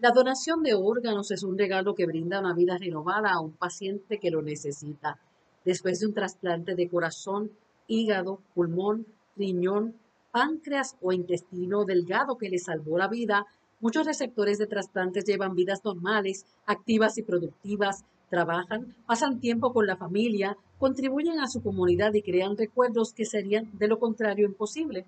La 0.02 0.12
donación 0.12 0.62
de 0.62 0.72
órganos 0.72 1.30
es 1.30 1.42
un 1.42 1.58
regalo 1.58 1.94
que 1.94 2.06
brinda 2.06 2.40
una 2.40 2.54
vida 2.54 2.78
renovada 2.78 3.32
a 3.32 3.40
un 3.40 3.52
paciente 3.52 4.18
que 4.18 4.30
lo 4.30 4.40
necesita. 4.40 5.18
Después 5.62 6.00
de 6.00 6.06
un 6.06 6.14
trasplante 6.14 6.74
de 6.74 6.88
corazón, 6.88 7.50
hígado, 7.86 8.40
pulmón, 8.54 9.04
riñón, 9.36 9.94
páncreas 10.32 10.96
o 11.02 11.12
intestino 11.12 11.84
delgado 11.84 12.38
que 12.38 12.48
le 12.48 12.58
salvó 12.58 12.96
la 12.96 13.08
vida, 13.08 13.44
muchos 13.80 14.06
receptores 14.06 14.56
de 14.56 14.66
trasplantes 14.66 15.26
llevan 15.26 15.54
vidas 15.54 15.84
normales, 15.84 16.46
activas 16.64 17.18
y 17.18 17.22
productivas, 17.22 18.06
trabajan, 18.30 18.96
pasan 19.06 19.38
tiempo 19.38 19.74
con 19.74 19.86
la 19.86 19.98
familia, 19.98 20.56
contribuyen 20.78 21.40
a 21.40 21.48
su 21.48 21.62
comunidad 21.62 22.14
y 22.14 22.22
crean 22.22 22.56
recuerdos 22.56 23.12
que 23.12 23.26
serían 23.26 23.70
de 23.76 23.88
lo 23.88 23.98
contrario 23.98 24.46
imposible. 24.46 25.04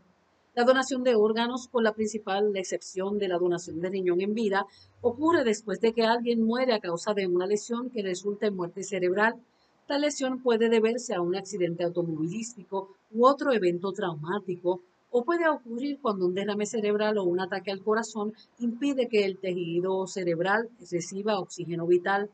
La 0.54 0.64
donación 0.64 1.02
de 1.02 1.14
órganos, 1.14 1.66
con 1.68 1.82
la 1.82 1.94
principal 1.94 2.54
excepción 2.58 3.18
de 3.18 3.26
la 3.26 3.38
donación 3.38 3.80
de 3.80 3.88
riñón 3.88 4.20
en 4.20 4.34
vida, 4.34 4.66
ocurre 5.00 5.44
después 5.44 5.80
de 5.80 5.94
que 5.94 6.04
alguien 6.04 6.42
muere 6.42 6.74
a 6.74 6.80
causa 6.80 7.14
de 7.14 7.26
una 7.26 7.46
lesión 7.46 7.88
que 7.88 8.02
resulta 8.02 8.48
en 8.48 8.56
muerte 8.56 8.82
cerebral. 8.82 9.36
La 9.88 9.98
lesión 9.98 10.42
puede 10.42 10.68
deberse 10.68 11.14
a 11.14 11.22
un 11.22 11.36
accidente 11.36 11.84
automovilístico 11.84 12.94
u 13.12 13.26
otro 13.26 13.54
evento 13.54 13.92
traumático, 13.92 14.82
o 15.10 15.24
puede 15.24 15.48
ocurrir 15.48 15.98
cuando 16.02 16.26
un 16.26 16.34
derrame 16.34 16.66
cerebral 16.66 17.16
o 17.16 17.24
un 17.24 17.40
ataque 17.40 17.70
al 17.70 17.82
corazón 17.82 18.34
impide 18.58 19.08
que 19.08 19.24
el 19.24 19.38
tejido 19.38 20.06
cerebral 20.06 20.68
reciba 20.90 21.40
oxígeno 21.40 21.86
vital. 21.86 22.28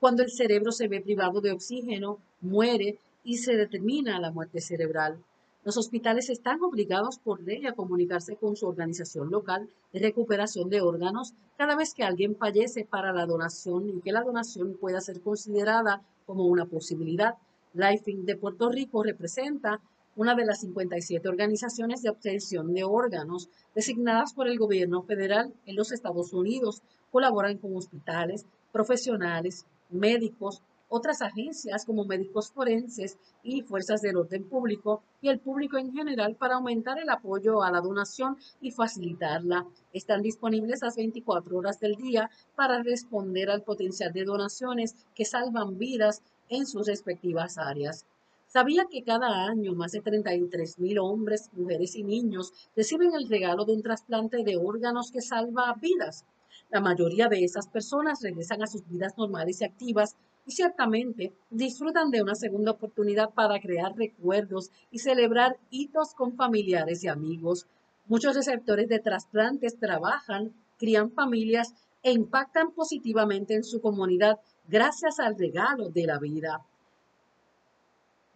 Cuando 0.00 0.24
el 0.24 0.32
cerebro 0.32 0.72
se 0.72 0.88
ve 0.88 1.02
privado 1.02 1.40
de 1.40 1.52
oxígeno, 1.52 2.18
muere 2.40 2.98
y 3.22 3.38
se 3.38 3.54
determina 3.54 4.18
la 4.18 4.32
muerte 4.32 4.60
cerebral. 4.60 5.22
Los 5.62 5.76
hospitales 5.76 6.30
están 6.30 6.62
obligados 6.62 7.18
por 7.18 7.42
ley 7.42 7.66
a 7.66 7.74
comunicarse 7.74 8.36
con 8.36 8.56
su 8.56 8.66
organización 8.66 9.30
local 9.30 9.68
de 9.92 10.00
recuperación 10.00 10.70
de 10.70 10.80
órganos 10.80 11.34
cada 11.58 11.76
vez 11.76 11.92
que 11.92 12.02
alguien 12.02 12.34
fallece 12.34 12.86
para 12.86 13.12
la 13.12 13.26
donación 13.26 13.90
y 13.90 14.00
que 14.00 14.12
la 14.12 14.22
donación 14.22 14.78
pueda 14.80 15.02
ser 15.02 15.20
considerada 15.20 16.02
como 16.24 16.46
una 16.46 16.64
posibilidad. 16.64 17.34
Lifing 17.74 18.24
de 18.24 18.36
Puerto 18.36 18.70
Rico 18.70 19.02
representa 19.02 19.82
una 20.16 20.34
de 20.34 20.46
las 20.46 20.60
57 20.60 21.28
organizaciones 21.28 22.00
de 22.00 22.08
obtención 22.08 22.72
de 22.72 22.84
órganos 22.84 23.50
designadas 23.74 24.32
por 24.32 24.48
el 24.48 24.58
gobierno 24.58 25.02
federal 25.02 25.52
en 25.66 25.76
los 25.76 25.92
Estados 25.92 26.32
Unidos. 26.32 26.82
Colaboran 27.12 27.58
con 27.58 27.76
hospitales, 27.76 28.46
profesionales, 28.72 29.66
médicos, 29.90 30.62
otras 30.90 31.22
agencias 31.22 31.86
como 31.86 32.04
médicos 32.04 32.50
forenses 32.50 33.16
y 33.42 33.62
fuerzas 33.62 34.02
del 34.02 34.16
orden 34.16 34.44
público 34.44 35.02
y 35.22 35.28
el 35.28 35.38
público 35.38 35.78
en 35.78 35.92
general 35.92 36.34
para 36.36 36.56
aumentar 36.56 36.98
el 36.98 37.08
apoyo 37.08 37.62
a 37.62 37.70
la 37.70 37.80
donación 37.80 38.36
y 38.60 38.72
facilitarla. 38.72 39.66
Están 39.92 40.20
disponibles 40.20 40.82
las 40.82 40.96
24 40.96 41.56
horas 41.56 41.78
del 41.80 41.94
día 41.94 42.28
para 42.56 42.82
responder 42.82 43.50
al 43.50 43.62
potencial 43.62 44.12
de 44.12 44.24
donaciones 44.24 44.96
que 45.14 45.24
salvan 45.24 45.78
vidas 45.78 46.22
en 46.48 46.66
sus 46.66 46.88
respectivas 46.88 47.56
áreas. 47.56 48.04
¿Sabía 48.48 48.86
que 48.90 49.04
cada 49.04 49.46
año 49.46 49.74
más 49.74 49.92
de 49.92 50.00
33 50.00 50.80
mil 50.80 50.98
hombres, 50.98 51.50
mujeres 51.52 51.94
y 51.94 52.02
niños 52.02 52.52
reciben 52.74 53.14
el 53.14 53.28
regalo 53.28 53.64
de 53.64 53.74
un 53.74 53.82
trasplante 53.82 54.42
de 54.42 54.56
órganos 54.56 55.12
que 55.12 55.20
salva 55.20 55.72
vidas? 55.80 56.24
La 56.68 56.80
mayoría 56.80 57.28
de 57.28 57.44
esas 57.44 57.68
personas 57.68 58.20
regresan 58.22 58.62
a 58.64 58.66
sus 58.66 58.84
vidas 58.88 59.16
normales 59.16 59.60
y 59.60 59.64
activas 59.64 60.16
y 60.46 60.52
ciertamente 60.52 61.32
disfrutan 61.50 62.10
de 62.10 62.22
una 62.22 62.34
segunda 62.34 62.72
oportunidad 62.72 63.30
para 63.30 63.60
crear 63.60 63.94
recuerdos 63.96 64.70
y 64.90 64.98
celebrar 64.98 65.58
hitos 65.70 66.14
con 66.14 66.36
familiares 66.36 67.04
y 67.04 67.08
amigos. 67.08 67.66
Muchos 68.06 68.34
receptores 68.34 68.88
de 68.88 68.98
trasplantes 68.98 69.78
trabajan, 69.78 70.52
crían 70.78 71.12
familias 71.12 71.74
e 72.02 72.12
impactan 72.12 72.72
positivamente 72.72 73.54
en 73.54 73.64
su 73.64 73.80
comunidad 73.80 74.38
gracias 74.68 75.20
al 75.20 75.38
regalo 75.38 75.90
de 75.90 76.06
la 76.06 76.18
vida. 76.18 76.64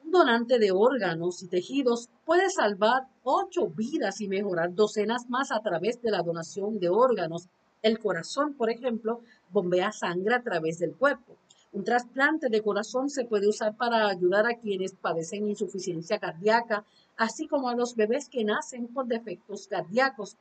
Un 0.05 0.11
donante 0.11 0.59
de 0.59 0.71
órganos 0.71 1.43
y 1.43 1.49
tejidos 1.49 2.09
puede 2.25 2.51
salvar 2.51 3.09
ocho 3.23 3.69
vidas 3.69 4.21
y 4.21 4.29
mejorar 4.29 4.75
docenas 4.75 5.29
más 5.29 5.51
a 5.51 5.61
través 5.61 6.01
de 6.03 6.11
la 6.11 6.23
donación 6.23 6.79
de 6.79 6.91
órganos. 6.91 7.49
El 7.83 7.99
corazón, 7.99 8.55
por 8.55 8.71
ejemplo, 8.71 9.21
bombea 9.51 9.93
sangre 9.93 10.35
a 10.35 10.43
través 10.43 10.79
del 10.79 10.95
cuerpo. 10.95 11.37
Un 11.75 11.83
trasplante 11.83 12.49
de 12.49 12.63
corazón 12.63 13.11
se 13.11 13.25
puede 13.25 13.49
usar 13.49 13.77
para 13.77 14.07
ayudar 14.09 14.47
a 14.47 14.55
quienes 14.55 14.95
padecen 14.95 15.49
insuficiencia 15.49 16.21
cardíaca, 16.21 16.85
así 17.17 17.49
como 17.49 17.69
a 17.69 17.75
los 17.75 17.97
bebés 17.97 18.29
que 18.29 18.45
nacen 18.45 18.87
por 18.87 19.07
defectos 19.07 19.67
cardíacos. 19.67 20.37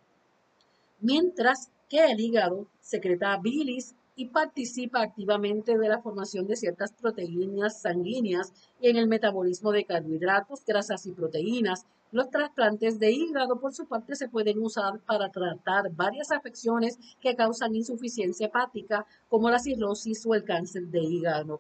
Mientras 1.02 1.72
que 1.89 2.06
el 2.06 2.19
hígado 2.19 2.67
secreta 2.82 3.36
bilis 3.41 3.96
y 4.15 4.28
participa 4.28 5.02
activamente 5.02 5.76
de 5.76 5.89
la 5.89 6.04
formación 6.04 6.46
de 6.46 6.56
ciertas 6.56 6.93
proteínas 6.93 7.82
sanguíneas 7.82 8.54
y 8.80 8.89
en 8.89 8.98
el 8.98 9.08
metabolismo 9.08 9.72
de 9.72 9.86
carbohidratos, 9.86 10.63
grasas 10.67 11.08
y 11.08 11.13
proteínas. 11.13 11.88
Los 12.13 12.30
trasplantes 12.30 12.99
de 12.99 13.10
hígado, 13.10 13.60
por 13.60 13.73
su 13.73 13.88
parte, 13.88 14.15
se 14.15 14.30
pueden 14.30 14.62
usar 14.62 14.99
para 14.99 15.32
tratar 15.32 15.91
varias 15.95 16.32
afecciones 16.32 16.99
que 17.19 17.36
causan 17.36 17.73
insuficiencia 17.73 18.45
hepática, 18.45 19.08
como 19.30 19.49
la 19.49 19.58
cirrosis 19.58 20.23
o 20.28 20.36
el 20.36 20.43
cáncer 20.43 20.84
de 20.89 20.99
hígado. 21.02 21.60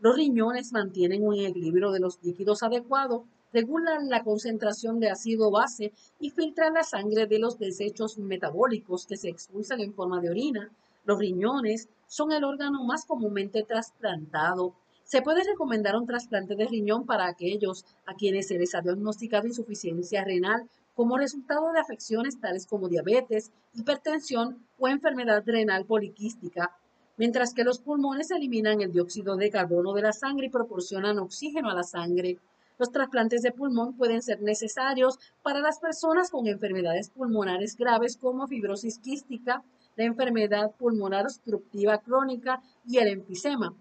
Los 0.00 0.14
riñones 0.14 0.74
mantienen 0.74 1.26
un 1.26 1.36
equilibrio 1.36 1.90
de 1.90 2.00
los 2.00 2.22
líquidos 2.22 2.62
adecuado, 2.62 3.24
regulan 3.50 4.10
la 4.10 4.22
concentración 4.22 5.00
de 5.00 5.08
ácido 5.08 5.50
base 5.50 5.90
y 6.20 6.28
filtran 6.28 6.74
la 6.74 6.82
sangre 6.82 7.26
de 7.26 7.38
los 7.38 7.58
desechos 7.58 8.18
metabólicos 8.18 9.06
que 9.06 9.16
se 9.16 9.30
expulsan 9.30 9.80
en 9.80 9.94
forma 9.94 10.20
de 10.20 10.28
orina. 10.28 10.70
Los 11.06 11.18
riñones 11.18 11.88
son 12.08 12.30
el 12.32 12.44
órgano 12.44 12.84
más 12.84 13.06
comúnmente 13.06 13.62
trasplantado. 13.62 14.74
Se 15.04 15.20
puede 15.20 15.44
recomendar 15.44 15.96
un 15.96 16.06
trasplante 16.06 16.56
de 16.56 16.66
riñón 16.66 17.04
para 17.04 17.28
aquellos 17.28 17.84
a 18.06 18.14
quienes 18.14 18.48
se 18.48 18.58
les 18.58 18.74
ha 18.74 18.80
diagnosticado 18.80 19.46
insuficiencia 19.46 20.24
renal 20.24 20.68
como 20.94 21.18
resultado 21.18 21.72
de 21.72 21.80
afecciones 21.80 22.40
tales 22.40 22.66
como 22.66 22.88
diabetes, 22.88 23.52
hipertensión 23.74 24.66
o 24.78 24.88
enfermedad 24.88 25.42
renal 25.44 25.84
poliquística, 25.84 26.74
mientras 27.18 27.52
que 27.52 27.64
los 27.64 27.80
pulmones 27.80 28.30
eliminan 28.30 28.80
el 28.80 28.92
dióxido 28.92 29.36
de 29.36 29.50
carbono 29.50 29.92
de 29.92 30.02
la 30.02 30.12
sangre 30.12 30.46
y 30.46 30.50
proporcionan 30.50 31.18
oxígeno 31.18 31.70
a 31.70 31.74
la 31.74 31.82
sangre. 31.82 32.38
Los 32.78 32.90
trasplantes 32.90 33.42
de 33.42 33.52
pulmón 33.52 33.96
pueden 33.96 34.22
ser 34.22 34.40
necesarios 34.40 35.18
para 35.42 35.60
las 35.60 35.80
personas 35.80 36.30
con 36.30 36.46
enfermedades 36.46 37.10
pulmonares 37.10 37.76
graves 37.76 38.16
como 38.16 38.48
fibrosis 38.48 38.98
quística, 38.98 39.62
la 39.96 40.04
enfermedad 40.04 40.72
pulmonar 40.76 41.26
obstructiva 41.26 41.98
crónica 41.98 42.62
y 42.86 42.98
el 42.98 43.08
enfisema. 43.08 43.74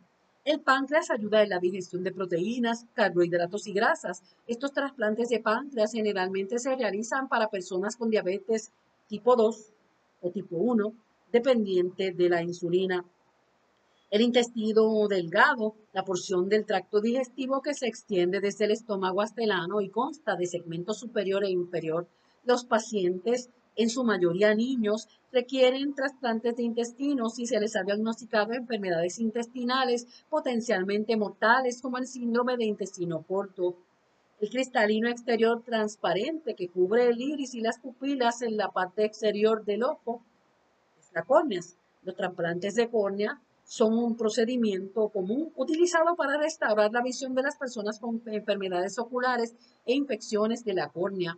El 0.45 0.59
páncreas 0.59 1.09
ayuda 1.09 1.41
en 1.41 1.49
la 1.49 1.59
digestión 1.59 2.03
de 2.03 2.11
proteínas, 2.11 2.85
carbohidratos 2.93 3.65
y 3.67 3.71
grasas. 3.71 4.21
Estos 4.45 4.73
trasplantes 4.73 5.29
de 5.29 5.39
páncreas 5.39 5.93
generalmente 5.93 6.59
se 6.59 6.75
realizan 6.75 7.29
para 7.29 7.47
personas 7.47 7.95
con 7.95 8.09
diabetes 8.09 8.73
tipo 9.07 9.37
2 9.37 9.71
o 10.21 10.31
tipo 10.31 10.57
1, 10.57 10.93
dependiente 11.31 12.11
de 12.11 12.27
la 12.27 12.43
insulina. 12.43 13.05
El 14.11 14.21
intestino 14.21 15.07
delgado, 15.07 15.75
la 15.93 16.03
porción 16.03 16.49
del 16.49 16.65
tracto 16.65 16.99
digestivo 16.99 17.61
que 17.61 17.73
se 17.73 17.87
extiende 17.87 18.41
desde 18.41 18.65
el 18.65 18.71
estómago 18.71 19.21
hasta 19.21 19.43
el 19.43 19.51
ano 19.51 19.79
y 19.79 19.89
consta 19.89 20.35
de 20.35 20.45
segmento 20.45 20.93
superior 20.93 21.45
e 21.45 21.51
inferior. 21.51 22.05
Los 22.43 22.65
pacientes 22.65 23.49
en 23.75 23.89
su 23.89 24.03
mayoría 24.03 24.53
niños, 24.55 25.07
requieren 25.31 25.95
trasplantes 25.95 26.55
de 26.55 26.63
intestino 26.63 27.29
si 27.29 27.45
se 27.47 27.59
les 27.59 27.75
ha 27.75 27.83
diagnosticado 27.83 28.53
enfermedades 28.53 29.19
intestinales 29.19 30.05
potencialmente 30.29 31.17
mortales 31.17 31.81
como 31.81 31.97
el 31.97 32.07
síndrome 32.07 32.55
de 32.57 32.65
intestino 32.65 33.23
corto. 33.23 33.75
El 34.39 34.49
cristalino 34.49 35.09
exterior 35.09 35.63
transparente 35.63 36.53
que 36.55 36.69
cubre 36.69 37.07
el 37.07 37.19
iris 37.19 37.55
y 37.55 37.61
las 37.61 37.79
pupilas 37.79 38.41
en 38.41 38.57
la 38.57 38.69
parte 38.69 39.05
exterior 39.05 39.63
del 39.63 39.83
ojo 39.83 40.21
es 40.99 41.11
la. 41.13 41.77
Los 42.03 42.15
trasplantes 42.15 42.75
de 42.75 42.89
córnea 42.89 43.41
son 43.63 43.97
un 43.97 44.17
procedimiento 44.17 45.07
común 45.09 45.51
utilizado 45.55 46.15
para 46.15 46.37
restaurar 46.37 46.91
la 46.91 47.01
visión 47.01 47.33
de 47.33 47.43
las 47.43 47.57
personas 47.57 47.99
con 47.99 48.21
enfermedades 48.25 48.99
oculares 48.99 49.55
e 49.85 49.93
infecciones 49.93 50.63
de 50.65 50.73
la 50.73 50.89
córnea. 50.89 51.37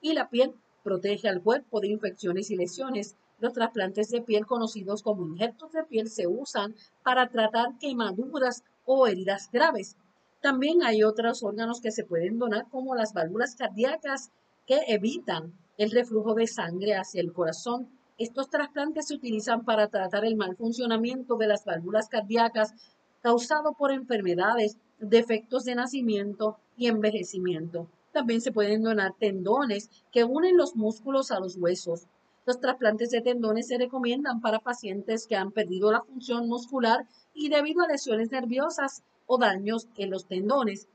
Y 0.00 0.14
la 0.14 0.30
piel 0.30 0.54
Protege 0.82 1.28
al 1.28 1.42
cuerpo 1.42 1.80
de 1.80 1.88
infecciones 1.88 2.50
y 2.50 2.56
lesiones. 2.56 3.16
Los 3.40 3.52
trasplantes 3.52 4.10
de 4.10 4.22
piel 4.22 4.46
conocidos 4.46 5.02
como 5.02 5.26
injertos 5.26 5.72
de 5.72 5.84
piel 5.84 6.08
se 6.08 6.26
usan 6.26 6.74
para 7.02 7.28
tratar 7.28 7.78
quemaduras 7.78 8.64
o 8.84 9.06
heridas 9.06 9.48
graves. 9.52 9.96
También 10.40 10.82
hay 10.82 11.02
otros 11.02 11.42
órganos 11.42 11.80
que 11.80 11.90
se 11.90 12.04
pueden 12.04 12.38
donar 12.38 12.66
como 12.70 12.94
las 12.94 13.12
válvulas 13.12 13.56
cardíacas 13.56 14.30
que 14.66 14.80
evitan 14.88 15.52
el 15.78 15.90
reflujo 15.90 16.34
de 16.34 16.46
sangre 16.46 16.94
hacia 16.94 17.20
el 17.20 17.32
corazón. 17.32 17.88
Estos 18.18 18.50
trasplantes 18.50 19.08
se 19.08 19.14
utilizan 19.14 19.64
para 19.64 19.88
tratar 19.88 20.24
el 20.24 20.36
mal 20.36 20.56
funcionamiento 20.56 21.36
de 21.36 21.46
las 21.46 21.64
válvulas 21.64 22.08
cardíacas 22.08 22.74
causado 23.22 23.72
por 23.72 23.92
enfermedades, 23.92 24.76
defectos 24.98 25.64
de 25.64 25.74
nacimiento 25.74 26.58
y 26.76 26.86
envejecimiento. 26.86 27.88
También 28.12 28.40
se 28.40 28.52
pueden 28.52 28.82
donar 28.82 29.14
tendones 29.18 29.90
que 30.10 30.24
unen 30.24 30.56
los 30.56 30.76
músculos 30.76 31.30
a 31.30 31.40
los 31.40 31.56
huesos. 31.56 32.06
Los 32.46 32.60
trasplantes 32.60 33.10
de 33.10 33.20
tendones 33.20 33.68
se 33.68 33.76
recomiendan 33.76 34.40
para 34.40 34.60
pacientes 34.60 35.26
que 35.26 35.36
han 35.36 35.52
perdido 35.52 35.92
la 35.92 36.02
función 36.02 36.48
muscular 36.48 37.06
y 37.34 37.50
debido 37.50 37.82
a 37.82 37.88
lesiones 37.88 38.30
nerviosas 38.30 39.02
o 39.26 39.36
daños 39.38 39.88
en 39.96 40.10
los 40.10 40.26
tendones. 40.26 40.88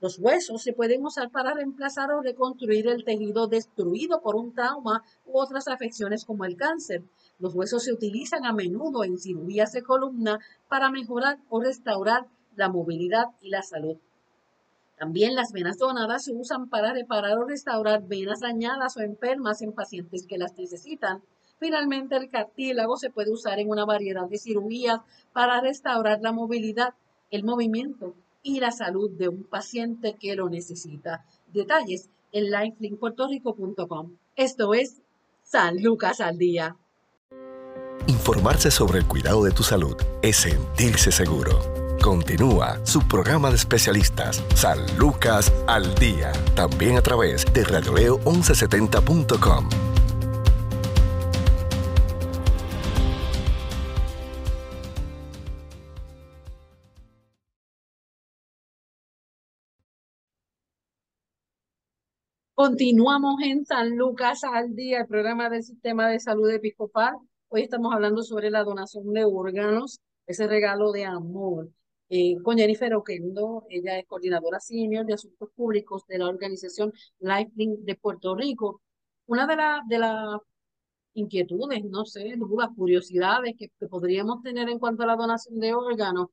Los 0.00 0.18
huesos 0.18 0.62
se 0.62 0.74
pueden 0.74 1.06
usar 1.06 1.30
para 1.30 1.54
reemplazar 1.54 2.12
o 2.12 2.20
reconstruir 2.20 2.86
el 2.88 3.04
tejido 3.04 3.46
destruido 3.46 4.20
por 4.20 4.36
un 4.36 4.52
trauma 4.52 5.02
u 5.24 5.38
otras 5.38 5.68
afecciones 5.68 6.26
como 6.26 6.44
el 6.44 6.56
cáncer. 6.56 7.02
Los 7.38 7.54
huesos 7.54 7.84
se 7.84 7.92
utilizan 7.92 8.44
a 8.44 8.52
menudo 8.52 9.04
en 9.04 9.16
cirugías 9.16 9.72
de 9.72 9.82
columna 9.82 10.38
para 10.68 10.90
mejorar 10.90 11.38
o 11.48 11.60
restaurar 11.60 12.26
la 12.56 12.68
movilidad 12.68 13.26
y 13.40 13.48
la 13.48 13.62
salud. 13.62 13.96
También 14.98 15.34
las 15.34 15.52
venas 15.52 15.78
donadas 15.78 16.24
se 16.24 16.32
usan 16.32 16.68
para 16.68 16.92
reparar 16.92 17.38
o 17.38 17.44
restaurar 17.44 18.06
venas 18.06 18.40
dañadas 18.40 18.96
o 18.96 19.00
enfermas 19.00 19.60
en 19.60 19.72
pacientes 19.72 20.26
que 20.26 20.38
las 20.38 20.56
necesitan. 20.56 21.22
Finalmente, 21.58 22.16
el 22.16 22.30
cartílago 22.30 22.96
se 22.96 23.10
puede 23.10 23.30
usar 23.30 23.58
en 23.58 23.68
una 23.68 23.84
variedad 23.84 24.26
de 24.26 24.38
cirugías 24.38 25.00
para 25.32 25.60
restaurar 25.60 26.20
la 26.22 26.32
movilidad, 26.32 26.94
el 27.30 27.44
movimiento 27.44 28.14
y 28.42 28.60
la 28.60 28.70
salud 28.70 29.10
de 29.10 29.28
un 29.28 29.44
paciente 29.44 30.16
que 30.18 30.34
lo 30.34 30.48
necesita. 30.48 31.24
Detalles 31.52 32.08
en 32.32 32.50
lifelinkpuertorico.com. 32.50 34.12
Esto 34.34 34.74
es 34.74 35.02
San 35.42 35.82
Lucas 35.82 36.20
al 36.20 36.38
Día. 36.38 36.76
Informarse 38.06 38.70
sobre 38.70 38.98
el 38.98 39.06
cuidado 39.06 39.44
de 39.44 39.50
tu 39.50 39.62
salud 39.62 39.96
es 40.22 40.36
sentirse 40.36 41.10
seguro. 41.10 41.85
Continúa 42.06 42.78
su 42.84 43.00
programa 43.00 43.50
de 43.50 43.56
especialistas, 43.56 44.40
San 44.54 44.78
Lucas 44.96 45.52
al 45.66 45.92
Día, 45.96 46.30
también 46.54 46.96
a 46.96 47.02
través 47.02 47.44
de 47.52 47.64
radioleo1170.com. 47.64 49.68
Continuamos 62.54 63.42
en 63.42 63.66
San 63.66 63.96
Lucas 63.96 64.44
al 64.44 64.76
Día, 64.76 65.00
el 65.00 65.08
programa 65.08 65.50
del 65.50 65.64
Sistema 65.64 66.08
de 66.08 66.20
Salud 66.20 66.48
Episcopal. 66.52 67.16
Hoy 67.48 67.62
estamos 67.62 67.92
hablando 67.92 68.22
sobre 68.22 68.52
la 68.52 68.62
donación 68.62 69.12
de 69.12 69.24
órganos, 69.24 69.98
ese 70.28 70.46
regalo 70.46 70.92
de 70.92 71.04
amor 71.04 71.68
eh, 72.08 72.36
con 72.42 72.56
Jennifer 72.56 72.94
Oquendo. 72.94 73.64
Ella 73.70 73.98
es 73.98 74.06
coordinadora 74.06 74.60
senior 74.60 75.04
de 75.06 75.14
asuntos 75.14 75.50
públicos 75.54 76.06
de 76.06 76.18
la 76.18 76.28
organización 76.28 76.92
Lifelink 77.20 77.80
de 77.80 77.96
Puerto 77.96 78.34
Rico. 78.34 78.82
Una 79.26 79.46
de, 79.46 79.98
las 79.98 80.40
inquietudes, 81.14 81.84
no 81.84 82.04
sé, 82.04 82.34
dudas, 82.36 82.68
curiosidades 82.76 83.54
que, 83.58 83.70
podríamos 83.88 84.42
tener 84.42 84.68
en 84.68 84.78
cuanto 84.78 85.02
a 85.02 85.06
la 85.06 85.16
donación 85.16 85.58
de 85.60 85.74
órganos 85.74 86.28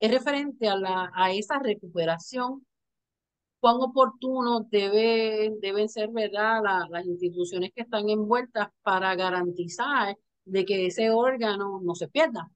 es 0.00 0.10
referente 0.12 0.68
a, 0.68 0.76
la, 0.76 1.10
a 1.14 1.32
esa 1.32 1.58
recuperación. 1.58 2.66
Cuán 3.60 3.76
oportuno 3.80 4.60
debe, 4.70 5.52
deben 5.60 5.88
ser 5.88 6.10
¿verdad? 6.10 6.60
las 6.90 7.06
instituciones 7.06 7.70
que 7.74 7.82
están 7.82 8.10
envueltas 8.10 8.68
para 8.82 9.14
garantizar 9.14 10.16
de 10.44 10.64
que 10.66 10.86
ese 10.86 11.10
órgano 11.10 11.80
no 11.82 11.94
se 11.94 12.08
pierda. 12.08 12.50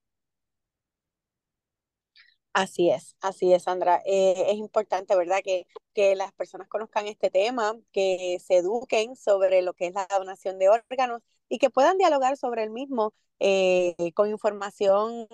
Así 2.58 2.90
es, 2.90 3.14
así 3.20 3.52
es, 3.52 3.62
Sandra. 3.62 4.02
Eh, 4.04 4.46
es 4.48 4.56
importante, 4.56 5.14
¿verdad?, 5.14 5.42
que, 5.44 5.68
que 5.94 6.16
las 6.16 6.32
personas 6.32 6.66
conozcan 6.66 7.06
este 7.06 7.30
tema, 7.30 7.76
que 7.92 8.38
se 8.44 8.56
eduquen 8.56 9.14
sobre 9.14 9.62
lo 9.62 9.74
que 9.74 9.86
es 9.86 9.94
la 9.94 10.08
donación 10.10 10.58
de 10.58 10.68
órganos 10.68 11.22
y 11.48 11.58
que 11.58 11.70
puedan 11.70 11.98
dialogar 11.98 12.36
sobre 12.36 12.64
el 12.64 12.70
mismo 12.70 13.14
eh, 13.38 13.94
con 14.16 14.28
información 14.28 15.28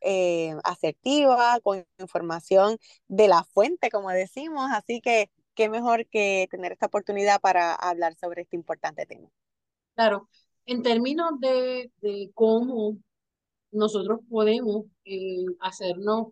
eh, 0.00 0.54
asertiva, 0.64 1.60
con 1.62 1.84
información 1.98 2.78
de 3.08 3.28
la 3.28 3.44
fuente, 3.44 3.90
como 3.90 4.08
decimos. 4.08 4.70
Así 4.72 5.02
que 5.02 5.30
qué 5.54 5.68
mejor 5.68 6.06
que 6.06 6.48
tener 6.50 6.72
esta 6.72 6.86
oportunidad 6.86 7.42
para 7.42 7.74
hablar 7.74 8.14
sobre 8.14 8.40
este 8.40 8.56
importante 8.56 9.04
tema. 9.04 9.28
Claro, 9.94 10.30
en 10.64 10.82
términos 10.82 11.32
de, 11.40 11.92
de 12.00 12.30
cómo 12.32 12.96
nosotros 13.70 14.20
podemos 14.30 14.86
hacernos 15.60 16.28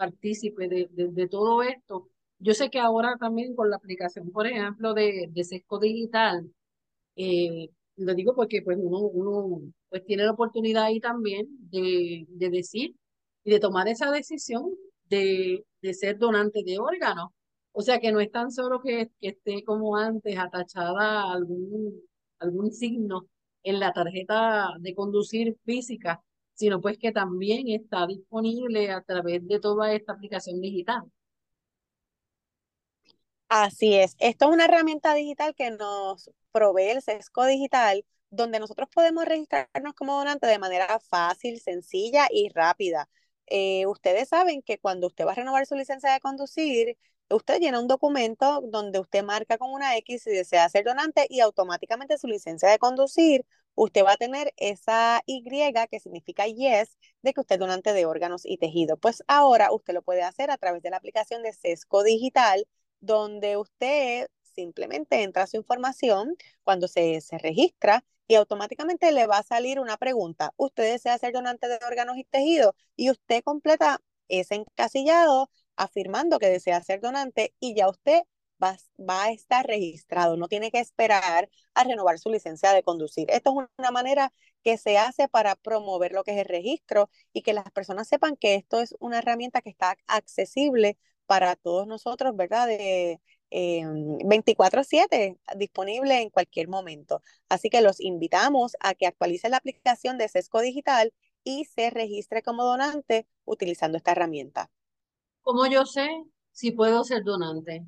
partícipe 0.00 0.66
de, 0.66 0.88
de, 0.90 1.28
todo 1.28 1.62
esto. 1.62 2.08
Yo 2.38 2.54
sé 2.54 2.70
que 2.70 2.78
ahora 2.80 3.16
también 3.18 3.54
con 3.54 3.68
la 3.68 3.76
aplicación, 3.76 4.30
por 4.32 4.46
ejemplo, 4.46 4.94
de, 4.94 5.28
de 5.30 5.44
Sesco 5.44 5.78
Digital, 5.78 6.50
eh, 7.16 7.68
lo 7.96 8.14
digo 8.14 8.34
porque 8.34 8.62
pues 8.62 8.78
uno, 8.80 8.98
uno 9.00 9.60
pues 9.90 10.02
tiene 10.06 10.24
la 10.24 10.32
oportunidad 10.32 10.84
ahí 10.84 11.00
también 11.00 11.48
de, 11.70 12.24
de 12.30 12.50
decir 12.50 12.94
y 13.44 13.50
de 13.50 13.60
tomar 13.60 13.88
esa 13.88 14.10
decisión 14.10 14.70
de, 15.04 15.66
de 15.82 15.94
ser 15.94 16.16
donante 16.18 16.62
de 16.64 16.78
órganos. 16.78 17.28
O 17.72 17.82
sea 17.82 18.00
que 18.00 18.10
no 18.10 18.20
es 18.20 18.30
tan 18.30 18.50
solo 18.52 18.80
que, 18.80 19.10
que 19.20 19.28
esté 19.28 19.64
como 19.64 19.96
antes 19.96 20.38
atachada 20.38 21.30
algún, 21.30 22.00
algún 22.38 22.72
signo 22.72 23.26
en 23.62 23.80
la 23.80 23.92
tarjeta 23.92 24.70
de 24.80 24.94
conducir 24.94 25.58
física, 25.64 26.22
sino 26.60 26.80
pues 26.82 26.98
que 26.98 27.10
también 27.12 27.68
está 27.68 28.06
disponible 28.06 28.90
a 28.90 29.02
través 29.02 29.46
de 29.48 29.60
toda 29.60 29.94
esta 29.94 30.12
aplicación 30.12 30.60
digital. 30.60 31.04
Así 33.48 33.96
es. 33.96 34.14
Esto 34.18 34.46
es 34.46 34.52
una 34.52 34.66
herramienta 34.66 35.12
digital 35.14 35.54
que 35.56 35.70
nos 35.72 36.30
provee 36.52 36.90
el 36.90 37.02
SESCO 37.02 37.46
Digital, 37.46 38.04
donde 38.30 38.60
nosotros 38.60 38.88
podemos 38.94 39.24
registrarnos 39.24 39.94
como 39.94 40.16
donante 40.16 40.46
de 40.46 40.58
manera 40.58 41.00
fácil, 41.00 41.60
sencilla 41.60 42.28
y 42.30 42.48
rápida. 42.50 43.08
eh, 43.52 43.86
ustedes 43.86 44.28
saben 44.28 44.62
que 44.62 44.78
cuando 44.78 45.08
usted 45.08 45.26
va 45.26 45.32
a 45.32 45.34
renovar 45.34 45.66
su 45.66 45.74
licencia 45.74 46.12
de 46.12 46.20
conducir, 46.20 46.96
usted 47.30 47.58
llena 47.60 47.80
un 47.80 47.88
documento 47.88 48.60
donde 48.62 49.00
usted 49.00 49.24
marca 49.24 49.58
con 49.58 49.72
una 49.72 49.96
X 49.98 50.22
si 50.24 50.30
desea 50.30 50.68
ser 50.68 50.84
donante 50.84 51.26
y 51.28 51.40
automáticamente 51.40 52.16
su 52.18 52.28
licencia 52.28 52.68
de 52.70 52.78
conducir, 52.78 53.44
usted 53.74 54.04
va 54.04 54.12
a 54.12 54.16
tener 54.16 54.52
esa 54.56 55.22
Y 55.26 55.42
que 55.90 56.00
significa 56.00 56.46
yes 56.46 56.96
de 57.22 57.32
que 57.32 57.40
usted 57.40 57.56
es 57.56 57.60
donante 57.60 57.92
de 57.92 58.06
órganos 58.06 58.42
y 58.44 58.58
tejido. 58.58 58.96
Pues 58.96 59.22
ahora 59.28 59.72
usted 59.72 59.94
lo 59.94 60.02
puede 60.02 60.22
hacer 60.22 60.50
a 60.50 60.58
través 60.58 60.82
de 60.82 60.90
la 60.90 60.96
aplicación 60.98 61.42
de 61.42 61.52
Sesco 61.52 62.02
Digital, 62.02 62.66
donde 63.00 63.56
usted 63.56 64.28
simplemente 64.42 65.22
entra 65.22 65.46
su 65.46 65.56
información 65.56 66.36
cuando 66.64 66.88
se, 66.88 67.20
se 67.20 67.38
registra 67.38 68.04
y 68.28 68.36
automáticamente 68.36 69.10
le 69.12 69.26
va 69.26 69.38
a 69.38 69.42
salir 69.42 69.80
una 69.80 69.96
pregunta. 69.96 70.52
¿Usted 70.56 70.92
desea 70.92 71.18
ser 71.18 71.32
donante 71.32 71.68
de 71.68 71.78
órganos 71.86 72.16
y 72.16 72.24
tejidos? 72.24 72.74
Y 72.96 73.10
usted 73.10 73.42
completa 73.42 74.00
ese 74.28 74.54
encasillado 74.56 75.50
afirmando 75.76 76.38
que 76.38 76.48
desea 76.48 76.82
ser 76.82 77.00
donante 77.00 77.54
y 77.58 77.74
ya 77.74 77.88
usted 77.88 78.22
va, 78.62 78.76
va, 78.98 79.24
a 79.24 79.30
estar 79.32 79.66
registrado, 79.66 80.36
no 80.36 80.48
tiene 80.48 80.70
que 80.70 80.80
esperar 80.80 81.48
a 81.74 81.84
renovar 81.84 82.18
su 82.18 82.30
licencia 82.30 82.72
de 82.72 82.82
conducir. 82.82 83.30
Esto 83.30 83.50
es 83.50 83.68
una 83.78 83.90
manera 83.90 84.32
que 84.62 84.76
se 84.78 84.98
hace 84.98 85.28
para 85.28 85.56
promover 85.56 86.12
lo 86.12 86.24
que 86.24 86.32
es 86.32 86.38
el 86.38 86.46
registro 86.46 87.10
y 87.32 87.42
que 87.42 87.52
las 87.52 87.70
personas 87.70 88.08
sepan 88.08 88.36
que 88.36 88.54
esto 88.54 88.80
es 88.80 88.94
una 89.00 89.18
herramienta 89.18 89.62
que 89.62 89.70
está 89.70 89.96
accesible 90.06 90.98
para 91.26 91.56
todos 91.56 91.86
nosotros, 91.86 92.36
¿verdad? 92.36 92.66
De, 92.66 93.20
24/7, 93.50 95.16
eh, 95.24 95.36
disponible 95.56 96.20
en 96.20 96.30
cualquier 96.30 96.68
momento. 96.68 97.22
Así 97.48 97.68
que 97.68 97.80
los 97.80 98.00
invitamos 98.00 98.76
a 98.80 98.94
que 98.94 99.06
actualicen 99.06 99.50
la 99.50 99.56
aplicación 99.56 100.18
de 100.18 100.28
Sesco 100.28 100.60
Digital 100.60 101.12
y 101.42 101.64
se 101.64 101.90
registre 101.90 102.42
como 102.42 102.64
donante 102.64 103.26
utilizando 103.44 103.96
esta 103.96 104.12
herramienta. 104.12 104.70
¿Cómo 105.42 105.66
yo 105.66 105.84
sé 105.84 106.08
si 106.52 106.72
puedo 106.72 107.02
ser 107.02 107.24
donante? 107.24 107.84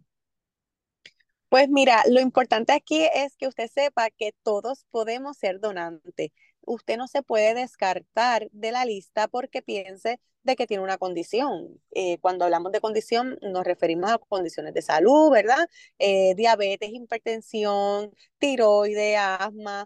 Pues 1.53 1.69
mira, 1.69 2.03
lo 2.09 2.19
importante 2.21 2.73
aquí 2.73 3.05
es 3.15 3.37
que 3.37 3.47
usted 3.47 3.69
sepa 3.69 4.09
que 4.09 4.33
todos 4.43 4.87
podemos 4.91 5.37
ser 5.37 5.61
donantes. 5.61 6.31
Usted 6.63 6.97
no 6.97 7.09
se 7.09 7.23
puede 7.23 7.53
descartar 7.53 8.49
de 8.53 8.73
la 8.73 8.87
lista 8.87 9.29
porque 9.29 9.61
piense 9.61 10.19
de 10.45 10.57
que 10.57 10.67
tiene 10.67 10.83
una 10.83 10.97
condición. 10.97 11.79
Eh, 11.91 12.17
cuando 12.21 12.47
hablamos 12.47 12.73
de 12.73 12.81
condición 12.81 13.39
nos 13.43 13.65
referimos 13.65 14.11
a 14.11 14.17
condiciones 14.17 14.73
de 14.73 14.81
salud, 14.81 15.31
¿verdad? 15.31 15.69
Eh, 15.99 16.35
diabetes, 16.37 16.89
hipertensión, 16.91 18.15
tiroides, 18.39 19.19
asma 19.19 19.85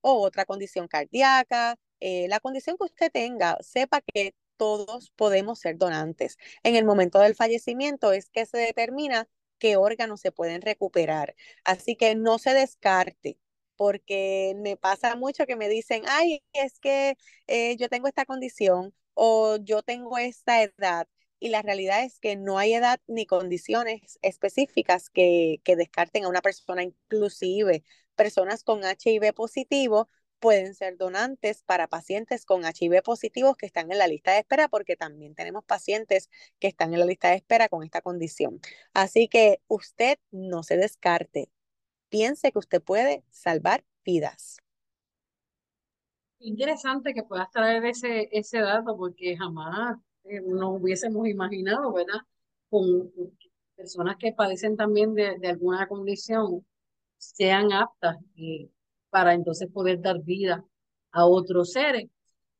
o 0.00 0.14
otra 0.22 0.46
condición 0.46 0.88
cardíaca. 0.88 1.76
Eh, 2.00 2.26
la 2.28 2.40
condición 2.40 2.78
que 2.78 2.84
usted 2.84 3.12
tenga, 3.12 3.58
sepa 3.60 4.00
que 4.00 4.34
todos 4.56 5.10
podemos 5.16 5.58
ser 5.58 5.76
donantes. 5.76 6.38
En 6.62 6.74
el 6.74 6.86
momento 6.86 7.18
del 7.18 7.34
fallecimiento 7.34 8.12
es 8.12 8.30
que 8.30 8.46
se 8.46 8.56
determina 8.56 9.28
qué 9.62 9.76
órganos 9.76 10.20
se 10.20 10.32
pueden 10.32 10.60
recuperar. 10.62 11.36
Así 11.64 11.94
que 11.96 12.16
no 12.16 12.38
se 12.40 12.52
descarte 12.52 13.38
porque 13.76 14.54
me 14.58 14.76
pasa 14.76 15.14
mucho 15.16 15.46
que 15.46 15.54
me 15.56 15.68
dicen, 15.68 16.02
ay, 16.08 16.42
es 16.52 16.80
que 16.80 17.16
eh, 17.46 17.76
yo 17.76 17.88
tengo 17.88 18.08
esta 18.08 18.24
condición 18.26 18.92
o 19.14 19.56
yo 19.58 19.82
tengo 19.82 20.18
esta 20.18 20.62
edad. 20.64 21.06
Y 21.38 21.50
la 21.50 21.62
realidad 21.62 22.04
es 22.04 22.18
que 22.20 22.36
no 22.36 22.58
hay 22.58 22.74
edad 22.74 23.00
ni 23.06 23.24
condiciones 23.26 24.18
específicas 24.22 25.10
que, 25.10 25.60
que 25.64 25.76
descarten 25.76 26.24
a 26.24 26.28
una 26.28 26.40
persona, 26.42 26.82
inclusive 26.82 27.84
personas 28.16 28.64
con 28.64 28.82
HIV 28.84 29.32
positivo 29.32 30.08
pueden 30.42 30.74
ser 30.74 30.96
donantes 30.96 31.62
para 31.62 31.86
pacientes 31.86 32.44
con 32.44 32.64
HIV 32.64 33.04
positivos 33.04 33.56
que 33.56 33.64
están 33.64 33.92
en 33.92 33.98
la 33.98 34.08
lista 34.08 34.32
de 34.32 34.40
espera, 34.40 34.66
porque 34.66 34.96
también 34.96 35.36
tenemos 35.36 35.64
pacientes 35.64 36.28
que 36.58 36.66
están 36.66 36.92
en 36.92 36.98
la 36.98 37.06
lista 37.06 37.28
de 37.28 37.36
espera 37.36 37.68
con 37.68 37.84
esta 37.84 38.00
condición. 38.00 38.58
Así 38.92 39.28
que 39.28 39.60
usted 39.68 40.18
no 40.32 40.64
se 40.64 40.76
descarte. 40.76 41.48
Piense 42.08 42.50
que 42.50 42.58
usted 42.58 42.82
puede 42.82 43.22
salvar 43.30 43.84
vidas. 44.04 44.56
Interesante 46.40 47.14
que 47.14 47.22
puedas 47.22 47.48
traer 47.52 47.84
ese, 47.84 48.28
ese 48.32 48.58
dato, 48.58 48.96
porque 48.96 49.36
jamás 49.36 49.96
eh, 50.24 50.40
nos 50.40 50.80
hubiésemos 50.80 51.28
imaginado, 51.28 51.92
¿verdad? 51.92 52.18
Con, 52.68 53.12
personas 53.76 54.16
que 54.18 54.32
padecen 54.32 54.76
también 54.76 55.14
de, 55.14 55.38
de 55.38 55.48
alguna 55.48 55.86
condición 55.86 56.66
sean 57.16 57.72
aptas 57.72 58.16
y 58.34 58.71
para 59.12 59.34
entonces 59.34 59.68
poder 59.70 60.00
dar 60.00 60.22
vida 60.22 60.64
a 61.12 61.26
otros 61.26 61.72
seres. 61.72 62.08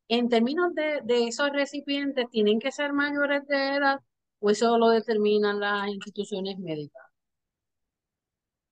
En 0.07 0.29
términos 0.29 0.75
de, 0.75 1.01
esos 1.27 1.51
recipientes, 1.51 2.29
¿tienen 2.31 2.61
que 2.61 2.71
ser 2.71 2.93
mayores 2.93 3.47
de 3.49 3.77
edad 3.77 4.01
o 4.39 4.51
eso 4.51 4.77
lo 4.77 4.91
determinan 4.91 5.61
las 5.61 5.89
instituciones 5.89 6.59
médicas? 6.59 7.03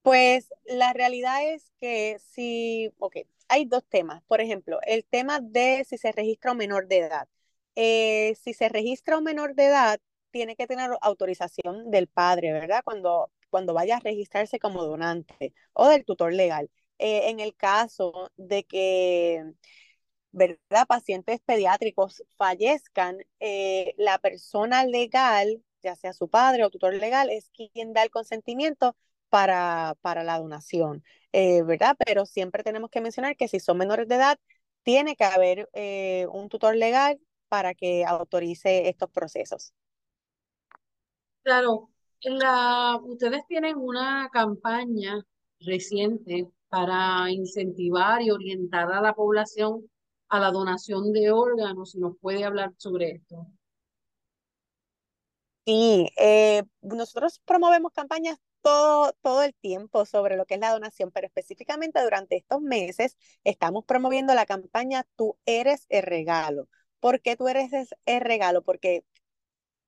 Pues 0.03 0.51
la 0.67 0.93
realidad 0.93 1.39
es 1.55 1.73
que 1.79 2.19
si, 2.19 2.93
ok, 2.99 3.17
hay 3.49 3.65
dos 3.65 3.83
temas. 3.89 4.23
Por 4.25 4.43
ejemplo, 4.43 4.79
el 4.83 5.07
tema 5.07 5.41
de 5.41 5.87
si 5.89 5.97
se 5.97 6.13
registra 6.13 6.53
un 6.53 6.59
menor 6.59 6.87
de 6.87 6.99
edad. 6.99 7.29
Eh, 7.77 8.35
si 8.43 8.53
se 8.53 8.69
registra 8.69 9.17
un 9.17 9.25
menor 9.25 9.55
de 9.55 9.67
edad, 9.67 10.01
tiene 10.31 10.55
que 10.57 10.67
tener 10.67 10.91
autorización 11.01 11.91
del 11.91 12.09
padre, 12.09 12.53
¿verdad? 12.53 12.83
Cuando, 12.85 13.31
cuando 13.49 13.73
vaya 13.73 13.97
a 13.97 14.01
registrarse 14.01 14.59
como 14.59 14.85
donante 14.85 15.55
o 15.73 15.89
del 15.89 16.05
tutor 16.05 16.35
legal. 16.35 16.71
Eh, 17.01 17.31
en 17.31 17.41
el 17.41 17.57
caso 17.57 18.31
de 18.37 18.65
que, 18.65 19.43
¿verdad? 20.33 20.87
Pacientes 20.87 21.41
pediátricos 21.41 22.23
fallezcan, 22.37 23.19
eh, 23.41 23.95
la 23.97 24.19
persona 24.19 24.85
legal, 24.85 25.65
ya 25.83 25.97
sea 25.97 26.13
su 26.13 26.29
padre 26.29 26.63
o 26.65 26.71
tutor 26.71 26.93
legal, 26.95 27.31
es 27.31 27.51
quien 27.51 27.95
da 27.95 28.03
el 28.03 28.11
consentimiento 28.11 28.97
para, 29.31 29.97
para 30.03 30.25
la 30.25 30.39
donación, 30.39 31.03
eh, 31.33 31.63
¿verdad? 31.63 31.97
Pero 32.05 32.27
siempre 32.27 32.63
tenemos 32.63 32.91
que 32.91 33.01
mencionar 33.01 33.35
que 33.35 33.49
si 33.49 33.61
son 33.61 33.79
menores 33.79 34.07
de 34.07 34.17
edad, 34.17 34.39
tiene 34.83 35.17
que 35.17 35.25
haber 35.25 35.71
un 36.31 36.49
tutor 36.51 36.77
legal 36.77 37.19
para 37.49 37.75
que 37.75 38.05
autorice 38.05 38.91
estos 38.91 39.11
procesos. 39.11 39.73
Claro, 41.43 41.89
la, 42.23 42.99
ustedes 43.03 43.47
tienen 43.47 43.77
una 43.79 44.29
campaña 44.31 45.25
reciente 45.61 46.51
para 46.71 47.31
incentivar 47.31 48.23
y 48.23 48.31
orientar 48.31 48.93
a 48.93 49.03
la 49.03 49.15
población 49.15 49.91
a 50.31 50.41
la 50.41 50.53
donación 50.53 51.13
de 51.13 51.31
órganos, 51.33 51.91
si 51.93 51.99
nos 51.99 52.17
puede 52.21 52.45
hablar 52.45 52.73
sobre 52.79 53.11
esto. 53.13 53.47
Sí, 55.67 56.09
eh, 56.17 56.63
nosotros 56.83 57.41
promovemos 57.45 57.93
campañas 57.93 58.39
todo, 58.63 59.13
todo 59.23 59.43
el 59.43 59.55
tiempo 59.55 60.05
sobre 60.05 60.37
lo 60.37 60.47
que 60.47 60.55
es 60.55 60.61
la 60.61 60.73
donación, 60.73 61.11
pero 61.13 61.27
específicamente 61.27 62.03
durante 62.03 62.37
estos 62.37 62.61
meses 62.61 63.17
estamos 63.45 63.85
promoviendo 63.85 64.35
la 64.35 64.47
campaña 64.47 65.07
Tú 65.17 65.37
eres 65.47 65.87
el 65.89 66.03
regalo. 66.03 66.69
¿Por 67.01 67.21
qué 67.23 67.37
tú 67.37 67.49
eres 67.49 67.71
el 68.07 68.21
regalo? 68.21 68.63
Porque 68.63 69.05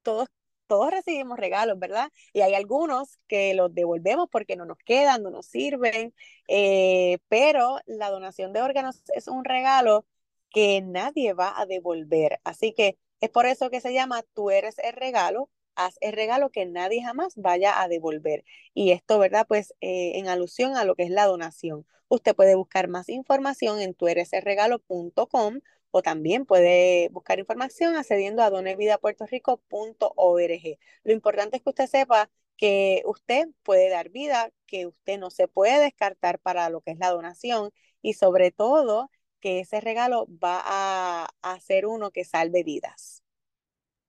todos 0.03 0.29
todos 0.73 0.91
recibimos 0.91 1.39
regalos, 1.39 1.79
¿verdad? 1.79 2.11
Y 2.33 2.41
hay 2.41 2.55
algunos 2.55 3.19
que 3.29 3.53
los 3.53 3.75
devolvemos 3.75 4.31
porque 4.31 4.57
no 4.57 4.65
nos 4.65 4.79
quedan, 4.79 5.23
no 5.23 5.31
nos 5.31 5.45
sirven, 5.45 6.15
eh, 6.49 7.19
pero 7.29 7.79
la 7.85 8.09
donación 8.09 8.55
de 8.55 8.63
órganos 8.63 9.03
es 9.15 9.29
un 9.29 9.45
regalo 9.45 10.07
que 10.49 10.81
nadie 10.81 11.35
va 11.35 11.61
a 11.61 11.67
devolver. 11.67 12.41
Así 12.43 12.73
que 12.73 12.97
es 13.21 13.29
por 13.29 13.45
eso 13.45 13.69
que 13.69 13.83
se 13.83 13.93
llama 13.93 14.23
Tú 14.33 14.51
eres 14.51 14.79
el 14.79 14.95
regalo, 14.95 15.51
haz 15.75 15.99
el 16.01 16.15
regalo 16.15 16.49
que 16.49 16.65
nadie 16.65 17.03
jamás 17.03 17.35
vaya 17.37 17.83
a 17.83 17.89
devolver. 17.89 18.43
Y 18.73 18.93
esto, 18.93 19.19
¿verdad? 19.19 19.45
Pues 19.47 19.75
eh, 19.83 20.13
en 20.15 20.29
alusión 20.29 20.75
a 20.79 20.87
lo 20.87 20.95
que 20.95 21.03
es 21.03 21.11
la 21.11 21.27
donación. 21.27 21.85
Usted 22.09 22.35
puede 22.35 22.55
buscar 22.55 22.89
más 22.89 23.11
información 23.11 23.79
en 23.79 23.93
tueresregalo.com 23.93 25.61
o 25.93 26.03
también 26.03 26.47
puede 26.47 27.09
buscar 27.11 27.39
información 27.39 27.95
accediendo 27.97 28.43
a 28.43 28.51
donevidapuertorico.org. 28.51 30.79
Lo 31.05 31.13
importante 31.13 31.57
es 31.59 31.63
que 31.63 31.71
usted 31.71 31.87
sepa 31.87 32.29
que 32.57 33.03
usted 33.07 33.49
puede 33.63 33.89
dar 33.91 34.11
vida, 34.11 34.51
que 34.67 34.87
usted 34.87 35.19
no 35.19 35.31
se 35.31 35.49
puede 35.49 35.81
descartar 35.81 36.39
para 36.41 36.71
lo 36.71 36.81
que 36.81 36.93
es 36.93 36.99
la 36.99 37.11
donación 37.11 37.71
y 38.03 38.15
sobre 38.15 38.51
todo 38.53 39.11
que 39.41 39.61
ese 39.61 39.81
regalo 39.81 40.27
va 40.43 40.61
a, 40.65 41.29
a 41.43 41.61
ser 41.61 41.87
uno 41.87 42.11
que 42.13 42.25
salve 42.25 42.63
vidas. 42.65 43.23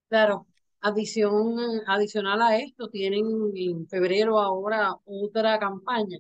Claro, 0.09 0.47
adición, 0.81 1.55
adicional 1.87 2.41
a 2.41 2.57
esto, 2.57 2.89
tienen 2.89 3.25
en 3.55 3.87
febrero 3.87 4.39
ahora 4.39 4.95
otra 5.05 5.59
campaña 5.59 6.19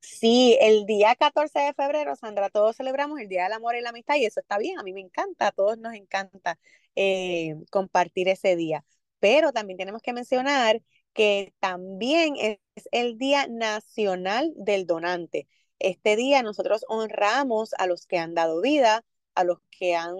Sí, 0.00 0.56
el 0.60 0.86
día 0.86 1.14
14 1.14 1.58
de 1.60 1.74
febrero, 1.74 2.16
Sandra, 2.16 2.48
todos 2.48 2.76
celebramos 2.76 3.20
el 3.20 3.28
Día 3.28 3.44
del 3.44 3.52
Amor 3.52 3.76
y 3.76 3.82
la 3.82 3.90
Amistad 3.90 4.16
y 4.16 4.24
eso 4.24 4.40
está 4.40 4.58
bien, 4.58 4.78
a 4.78 4.82
mí 4.82 4.92
me 4.92 5.00
encanta, 5.00 5.48
a 5.48 5.52
todos 5.52 5.78
nos 5.78 5.94
encanta 5.94 6.58
eh, 6.96 7.54
compartir 7.70 8.28
ese 8.28 8.56
día. 8.56 8.84
Pero 9.18 9.52
también 9.52 9.76
tenemos 9.78 10.00
que 10.02 10.12
mencionar 10.14 10.82
que 11.12 11.54
también 11.60 12.34
es 12.36 12.58
el 12.92 13.18
Día 13.18 13.46
Nacional 13.48 14.52
del 14.56 14.86
Donante. 14.86 15.46
Este 15.78 16.16
día 16.16 16.42
nosotros 16.42 16.84
honramos 16.88 17.74
a 17.78 17.86
los 17.86 18.06
que 18.06 18.18
han 18.18 18.34
dado 18.34 18.60
vida, 18.60 19.04
a 19.34 19.44
los 19.44 19.58
que 19.70 19.96
han 19.96 20.16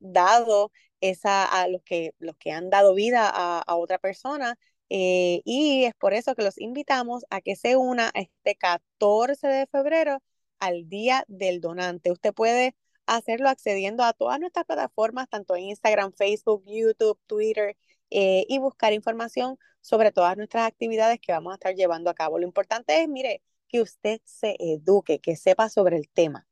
dado 0.00 0.72
esa, 1.00 1.44
a 1.44 1.68
los 1.68 1.82
que, 1.82 2.14
los 2.18 2.36
que 2.36 2.52
han 2.52 2.70
dado 2.70 2.94
vida 2.94 3.30
a, 3.32 3.76
otra 3.76 3.98
persona. 3.98 4.58
Eh, 4.94 5.40
y 5.46 5.84
es 5.84 5.94
por 5.94 6.12
eso 6.12 6.34
que 6.34 6.42
los 6.42 6.58
invitamos 6.60 7.24
a 7.30 7.40
que 7.40 7.56
se 7.56 7.76
una 7.76 8.10
este 8.14 8.56
14 8.56 9.46
de 9.48 9.66
febrero 9.66 10.18
al 10.58 10.86
Día 10.90 11.24
del 11.28 11.62
Donante. 11.62 12.12
Usted 12.12 12.34
puede 12.34 12.76
hacerlo 13.06 13.48
accediendo 13.48 14.04
a 14.04 14.12
todas 14.12 14.38
nuestras 14.38 14.66
plataformas, 14.66 15.30
tanto 15.30 15.56
en 15.56 15.64
Instagram, 15.64 16.12
Facebook, 16.12 16.62
YouTube, 16.66 17.18
Twitter, 17.26 17.74
eh, 18.10 18.44
y 18.48 18.58
buscar 18.58 18.92
información 18.92 19.58
sobre 19.80 20.12
todas 20.12 20.36
nuestras 20.36 20.68
actividades 20.68 21.20
que 21.20 21.32
vamos 21.32 21.52
a 21.52 21.54
estar 21.54 21.74
llevando 21.74 22.10
a 22.10 22.14
cabo. 22.14 22.38
Lo 22.38 22.44
importante 22.46 23.02
es, 23.02 23.08
mire, 23.08 23.42
que 23.68 23.80
usted 23.80 24.20
se 24.24 24.56
eduque, 24.58 25.20
que 25.20 25.36
sepa 25.36 25.70
sobre 25.70 25.96
el 25.96 26.10
tema. 26.10 26.46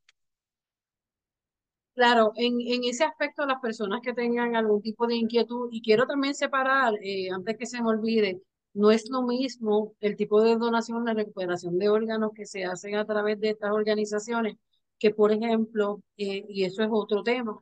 Claro, 1.95 2.33
en, 2.37 2.61
en 2.61 2.85
ese 2.85 3.05
aspecto, 3.05 3.45
las 3.47 3.61
personas 3.61 4.01
que 4.01 4.15
tengan 4.15 4.57
algún 4.57 4.81
tipo 4.81 5.07
de 5.07 5.17
inquietud, 5.17 5.69
y 5.71 5.83
quiero 5.83 6.07
también 6.07 6.35
separar, 6.35 6.95
eh, 7.03 7.31
antes 7.31 7.57
que 7.59 7.67
se 7.67 7.83
me 7.83 7.89
olvide, 7.91 8.41
no 8.73 8.91
es 8.91 9.11
lo 9.11 9.23
mismo 9.23 9.95
el 10.01 10.17
tipo 10.17 10.41
de 10.43 10.57
donación, 10.57 11.05
la 11.05 11.13
recuperación 11.15 11.79
de 11.79 11.89
órganos 11.91 12.31
que 12.35 12.47
se 12.47 12.65
hacen 12.65 12.95
a 12.95 13.05
través 13.05 13.39
de 13.41 13.51
estas 13.51 13.73
organizaciones, 13.73 14.57
que 14.99 15.11
por 15.11 15.33
ejemplo, 15.33 16.01
eh, 16.17 16.45
y 16.49 16.65
eso 16.65 16.83
es 16.83 16.89
otro 16.91 17.23
tema, 17.23 17.59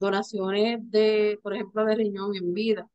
donaciones 0.00 0.78
de, 0.90 1.38
por 1.42 1.54
ejemplo, 1.54 1.84
de 1.84 1.94
riñón 1.96 2.34
en 2.36 2.52
vida. 2.54 2.88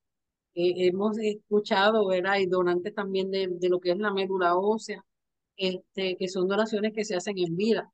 Eh, 0.55 0.87
hemos 0.87 1.17
escuchado, 1.19 2.07
¿verdad? 2.07 2.37
Y 2.39 2.47
donantes 2.47 2.93
también 2.95 3.31
de, 3.31 3.47
de, 3.49 3.69
lo 3.69 3.79
que 3.79 3.91
es 3.91 3.97
la 3.97 4.13
médula 4.13 4.55
ósea, 4.57 5.03
este, 5.57 6.17
que 6.17 6.27
son 6.29 6.47
donaciones 6.47 6.93
que 6.93 7.05
se 7.05 7.15
hacen 7.15 7.37
en 7.39 7.55
vida. 7.57 7.91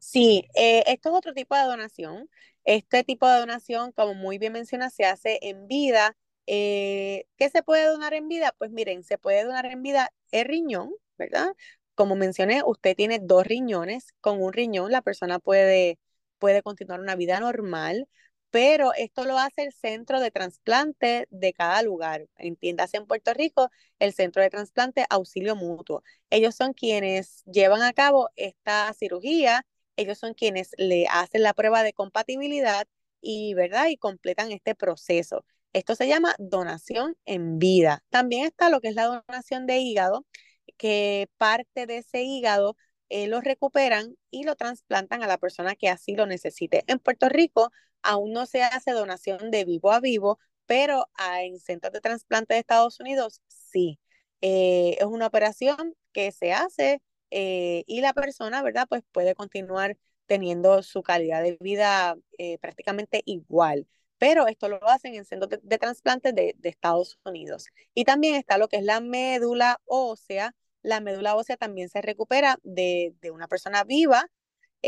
Sí, 0.00 0.46
eh, 0.54 0.84
esto 0.86 1.08
es 1.10 1.14
otro 1.16 1.32
tipo 1.34 1.54
de 1.56 1.62
donación. 1.64 2.28
Este 2.64 3.02
tipo 3.04 3.26
de 3.28 3.38
donación, 3.38 3.92
como 3.92 4.14
muy 4.14 4.38
bien 4.38 4.52
menciona, 4.52 4.90
se 4.90 5.04
hace 5.04 5.38
en 5.42 5.66
vida. 5.68 6.16
Eh, 6.46 7.26
¿Qué 7.36 7.48
se 7.48 7.62
puede 7.62 7.86
donar 7.86 8.12
en 8.14 8.28
vida? 8.28 8.54
Pues 8.58 8.70
miren, 8.70 9.04
se 9.04 9.18
puede 9.18 9.44
donar 9.44 9.66
en 9.66 9.82
vida 9.82 10.12
el 10.32 10.44
riñón, 10.46 10.90
¿verdad? 11.16 11.48
Como 11.94 12.14
mencioné, 12.16 12.62
usted 12.64 12.94
tiene 12.96 13.20
dos 13.22 13.46
riñones. 13.46 14.12
Con 14.20 14.42
un 14.42 14.52
riñón 14.52 14.92
la 14.92 15.02
persona 15.02 15.38
puede, 15.38 15.98
puede 16.38 16.62
continuar 16.62 17.00
una 17.00 17.16
vida 17.16 17.40
normal, 17.40 18.06
pero 18.50 18.92
esto 18.94 19.24
lo 19.24 19.38
hace 19.38 19.62
el 19.62 19.72
centro 19.72 20.20
de 20.20 20.30
trasplante 20.30 21.26
de 21.30 21.52
cada 21.52 21.82
lugar. 21.82 22.26
Entiéndase 22.36 22.96
en 22.98 23.06
Puerto 23.06 23.32
Rico, 23.34 23.70
el 23.98 24.12
centro 24.12 24.42
de 24.42 24.50
trasplante 24.50 25.06
auxilio 25.10 25.56
mutuo. 25.56 26.02
Ellos 26.30 26.54
son 26.54 26.72
quienes 26.74 27.42
llevan 27.44 27.82
a 27.82 27.92
cabo 27.92 28.30
esta 28.36 28.92
cirugía 28.94 29.64
ellos 29.96 30.18
son 30.18 30.34
quienes 30.34 30.70
le 30.78 31.06
hacen 31.10 31.42
la 31.42 31.54
prueba 31.54 31.82
de 31.82 31.92
compatibilidad 31.92 32.86
y, 33.20 33.54
¿verdad? 33.54 33.88
Y 33.88 33.96
completan 33.96 34.52
este 34.52 34.74
proceso. 34.74 35.44
Esto 35.72 35.94
se 35.94 36.08
llama 36.08 36.34
donación 36.38 37.16
en 37.26 37.58
vida. 37.58 38.04
También 38.10 38.46
está 38.46 38.70
lo 38.70 38.80
que 38.80 38.88
es 38.88 38.94
la 38.94 39.06
donación 39.06 39.66
de 39.66 39.78
hígado, 39.78 40.26
que 40.76 41.28
parte 41.38 41.86
de 41.86 41.98
ese 41.98 42.22
hígado 42.22 42.76
eh, 43.08 43.28
lo 43.28 43.40
recuperan 43.40 44.16
y 44.30 44.44
lo 44.44 44.56
trasplantan 44.56 45.22
a 45.22 45.26
la 45.26 45.38
persona 45.38 45.74
que 45.76 45.88
así 45.88 46.14
lo 46.14 46.26
necesite. 46.26 46.84
En 46.86 46.98
Puerto 46.98 47.28
Rico 47.28 47.70
aún 48.02 48.32
no 48.32 48.46
se 48.46 48.62
hace 48.62 48.92
donación 48.92 49.50
de 49.50 49.64
vivo 49.64 49.92
a 49.92 50.00
vivo, 50.00 50.38
pero 50.66 51.08
en 51.34 51.58
centros 51.60 51.92
de 51.92 52.00
trasplante 52.00 52.54
de 52.54 52.60
Estados 52.60 53.00
Unidos 53.00 53.40
sí. 53.48 54.00
Eh, 54.42 54.96
es 54.98 55.06
una 55.06 55.26
operación 55.26 55.94
que 56.12 56.32
se 56.32 56.52
hace 56.52 57.00
eh, 57.30 57.84
y 57.86 58.00
la 58.00 58.12
persona, 58.12 58.62
¿verdad? 58.62 58.86
Pues 58.88 59.02
puede 59.12 59.34
continuar 59.34 59.96
teniendo 60.26 60.82
su 60.82 61.02
calidad 61.02 61.42
de 61.42 61.56
vida 61.60 62.16
eh, 62.38 62.58
prácticamente 62.58 63.22
igual. 63.26 63.86
Pero 64.18 64.46
esto 64.48 64.68
lo 64.68 64.82
hacen 64.88 65.14
en 65.14 65.24
centros 65.24 65.50
de, 65.50 65.60
de 65.62 65.78
trasplantes 65.78 66.34
de, 66.34 66.54
Estados 66.62 67.18
Unidos. 67.24 67.66
Y 67.94 68.04
también 68.04 68.36
está 68.36 68.58
lo 68.58 68.68
que 68.68 68.78
es 68.78 68.84
la 68.84 69.00
médula 69.00 69.80
ósea. 69.84 70.54
La 70.82 71.00
médula 71.00 71.36
ósea 71.36 71.56
también 71.56 71.88
se 71.90 72.00
recupera 72.02 72.58
de, 72.62 73.14
de 73.20 73.30
una 73.30 73.48
persona 73.48 73.84
viva 73.84 74.30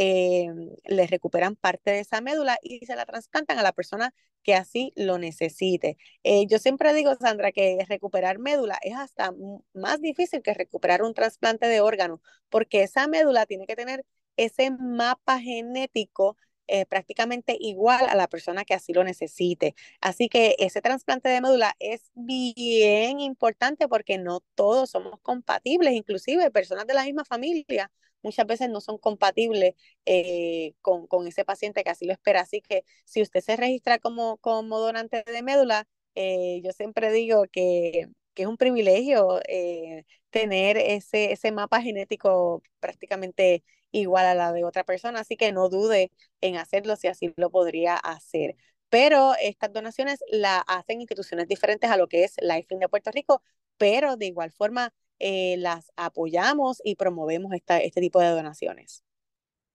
eh, 0.01 0.47
le 0.85 1.07
recuperan 1.09 1.57
parte 1.57 1.91
de 1.91 2.01
esa 2.01 2.21
médula 2.21 2.57
y 2.63 2.87
se 2.87 2.95
la 2.95 3.05
trasplantan 3.05 3.59
a 3.59 3.63
la 3.63 3.73
persona 3.73 4.15
que 4.49 4.55
así 4.55 4.95
lo 4.97 5.19
necesite. 5.19 5.99
Eh, 6.23 6.47
yo 6.47 6.59
siempre 6.59 6.95
digo, 6.95 7.15
Sandra, 7.17 7.53
que 7.53 7.85
recuperar 7.87 8.39
médula 8.39 8.79
es 8.81 8.97
hasta 8.97 9.35
más 9.75 10.01
difícil 10.01 10.41
que 10.41 10.55
recuperar 10.55 11.03
un 11.03 11.13
trasplante 11.13 11.67
de 11.67 11.83
órgano, 11.83 12.23
porque 12.49 12.83
esa 12.83 13.07
médula 13.09 13.45
tiene 13.45 13.67
que 13.67 13.77
tener 13.77 14.07
ese 14.39 14.71
mapa 14.71 15.39
genético 15.39 16.39
eh, 16.67 16.87
prácticamente 16.87 17.59
igual 17.61 18.07
a 18.09 18.15
la 18.15 18.27
persona 18.27 18.65
que 18.65 18.73
así 18.73 18.95
lo 18.95 19.05
necesite. 19.05 19.75
Así 20.01 20.31
que 20.31 20.57
ese 20.59 20.81
trasplante 20.81 21.29
de 21.29 21.43
médula 21.43 21.77
es 21.79 22.11
bien 22.15 23.21
importante 23.21 23.87
porque 23.87 24.17
no 24.17 24.41
todos 24.55 24.89
somos 24.89 25.21
compatibles, 25.21 25.93
inclusive 25.93 26.51
personas 26.51 26.87
de 26.87 26.95
la 26.95 27.05
misma 27.05 27.27
familia 27.27 27.91
muchas 28.23 28.47
veces 28.47 28.71
no 28.71 28.81
son 28.81 28.99
compatibles 28.99 29.75
eh, 30.07 30.75
con, 30.83 31.07
con, 31.07 31.27
ese 31.27 31.45
paciente 31.45 31.85
que 31.85 31.91
así 31.91 32.07
lo 32.07 32.13
espera. 32.13 32.41
Así 32.41 32.61
que 32.61 32.85
si 33.05 33.23
usted 33.23 33.41
se 33.41 33.57
registra 33.57 33.99
como, 33.99 34.39
como 34.39 34.79
donante 34.79 35.25
de 35.25 35.43
médula, 35.43 35.87
eh, 36.15 36.61
yo 36.65 36.73
siempre 36.73 37.13
digo 37.13 37.45
que, 37.51 38.09
que, 38.35 38.43
es 38.43 38.49
un 38.49 38.57
privilegio 38.57 39.41
eh, 39.49 40.05
tener 40.31 40.77
ese, 40.77 41.33
ese 41.33 41.53
mapa 41.53 41.81
genético 41.83 42.63
prácticamente 42.81 43.65
igual 43.93 44.27
a 44.27 44.35
la 44.35 44.53
de 44.53 44.65
otra 44.65 44.85
persona, 44.85 45.21
así 45.21 45.37
que 45.37 45.53
no 45.53 45.69
dude 45.69 46.11
en 46.41 46.57
hacerlo 46.57 46.97
si 46.97 47.09
así 47.09 47.33
lo 47.37 47.51
podría 47.51 47.97
hacer. 47.97 48.57
Pero 48.91 49.35
estas 49.41 49.73
donaciones 49.73 50.21
las 50.31 50.63
hacen 50.67 51.01
instituciones 51.01 51.47
diferentes 51.49 51.91
a 51.91 51.97
lo 51.97 52.09
que 52.09 52.25
es 52.25 52.35
Lifeline 52.41 52.81
de 52.81 52.89
Puerto 52.89 53.11
Rico, 53.11 53.43
pero 53.77 54.17
de 54.17 54.27
igual 54.27 54.51
forma 54.53 54.93
eh, 55.19 55.57
las 55.59 55.93
apoyamos 55.97 56.81
y 56.85 56.97
promovemos 56.97 57.53
esta, 57.53 57.79
este 57.79 58.01
tipo 58.01 58.21
de 58.21 58.31
donaciones. 58.31 59.03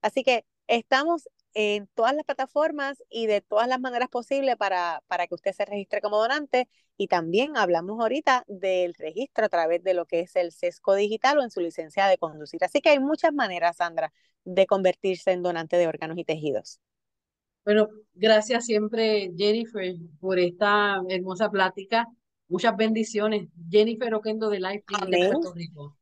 Así 0.00 0.22
que 0.24 0.44
estamos 0.66 1.28
en 1.54 1.86
todas 1.88 2.14
las 2.14 2.24
plataformas 2.24 3.02
y 3.08 3.26
de 3.26 3.40
todas 3.40 3.68
las 3.68 3.80
maneras 3.80 4.08
posibles 4.08 4.56
para, 4.56 5.02
para 5.06 5.26
que 5.26 5.34
usted 5.34 5.52
se 5.52 5.64
registre 5.64 6.00
como 6.00 6.18
donante. 6.18 6.68
Y 6.96 7.08
también 7.08 7.56
hablamos 7.56 8.00
ahorita 8.00 8.44
del 8.48 8.94
registro 8.94 9.46
a 9.46 9.48
través 9.48 9.82
de 9.82 9.94
lo 9.94 10.06
que 10.06 10.20
es 10.20 10.36
el 10.36 10.52
sesco 10.52 10.94
digital 10.94 11.38
o 11.38 11.42
en 11.42 11.50
su 11.50 11.60
licencia 11.60 12.06
de 12.06 12.18
conducir. 12.18 12.62
Así 12.64 12.80
que 12.80 12.90
hay 12.90 13.00
muchas 13.00 13.32
maneras, 13.32 13.76
Sandra, 13.76 14.12
de 14.44 14.66
convertirse 14.66 15.32
en 15.32 15.42
donante 15.42 15.76
de 15.76 15.86
órganos 15.86 16.18
y 16.18 16.24
tejidos. 16.24 16.80
Bueno, 17.64 17.88
gracias 18.14 18.66
siempre, 18.66 19.32
Jennifer, 19.36 19.94
por 20.20 20.38
esta 20.38 21.00
hermosa 21.08 21.48
plática. 21.50 22.08
Muchas 22.48 22.76
bendiciones. 22.76 23.48
Jennifer 23.70 24.12
Oquendo 24.14 24.50
de 24.50 24.60
Life 24.60 24.84
de 25.08 25.28
Puerto 25.30 25.52
Rico. 25.54 25.96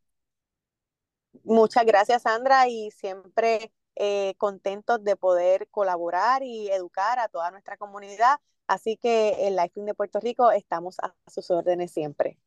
Muchas 1.45 1.85
gracias, 1.85 2.23
Sandra, 2.23 2.69
y 2.69 2.91
siempre 2.91 3.71
eh, 4.03 4.33
contentos 4.39 5.05
de 5.05 5.15
poder 5.15 5.69
colaborar 5.71 6.43
y 6.43 6.71
educar 6.71 7.19
a 7.19 7.29
toda 7.29 7.51
nuestra 7.51 7.77
comunidad. 7.77 8.39
Así 8.67 8.97
que 8.97 9.47
en 9.47 9.57
Life 9.57 9.79
de 9.79 9.93
Puerto 9.93 10.21
Rico 10.21 10.51
estamos 10.53 10.97
a 11.01 11.15
sus 11.31 11.51
órdenes 11.51 11.91
siempre. 11.93 12.39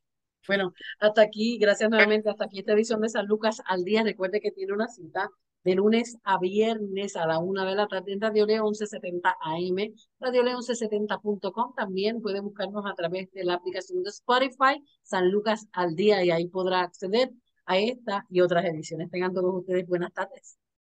Bueno, 0.47 0.73
hasta 0.99 1.21
aquí, 1.21 1.59
gracias 1.59 1.91
nuevamente, 1.91 2.27
hasta 2.27 2.45
aquí 2.45 2.59
esta 2.59 2.73
edición 2.73 3.01
de 3.01 3.09
San 3.09 3.27
Lucas 3.27 3.61
al 3.67 3.83
día. 3.83 4.01
Recuerde 4.01 4.41
que 4.41 4.49
tiene 4.49 4.73
una 4.73 4.87
cita 4.87 5.29
de 5.63 5.75
lunes 5.75 6.17
a 6.23 6.39
viernes 6.39 7.15
a 7.15 7.27
la 7.27 7.37
una 7.37 7.65
de 7.65 7.75
la 7.75 7.87
tarde 7.87 8.13
en 8.13 8.21
Radio 8.21 8.47
León 8.47 8.71
1170 8.71 9.37
AM, 9.39 9.93
Radio 10.19 10.41
León 10.41 10.61
1170.com. 10.61 11.75
También 11.75 12.19
puede 12.19 12.39
buscarnos 12.39 12.83
a 12.87 12.95
través 12.95 13.31
de 13.31 13.43
la 13.43 13.53
aplicación 13.53 14.01
de 14.01 14.09
Spotify, 14.09 14.83
San 15.03 15.29
Lucas 15.29 15.67
al 15.71 15.95
día, 15.95 16.23
y 16.25 16.31
ahí 16.31 16.47
podrá 16.47 16.81
acceder 16.81 17.31
a 17.67 17.77
esta 17.77 18.25
y 18.31 18.41
otras 18.41 18.65
ediciones. 18.65 19.11
Tengan 19.11 19.35
todos 19.35 19.53
ustedes 19.53 19.87
buenas 19.87 20.11
tardes. 20.13 20.57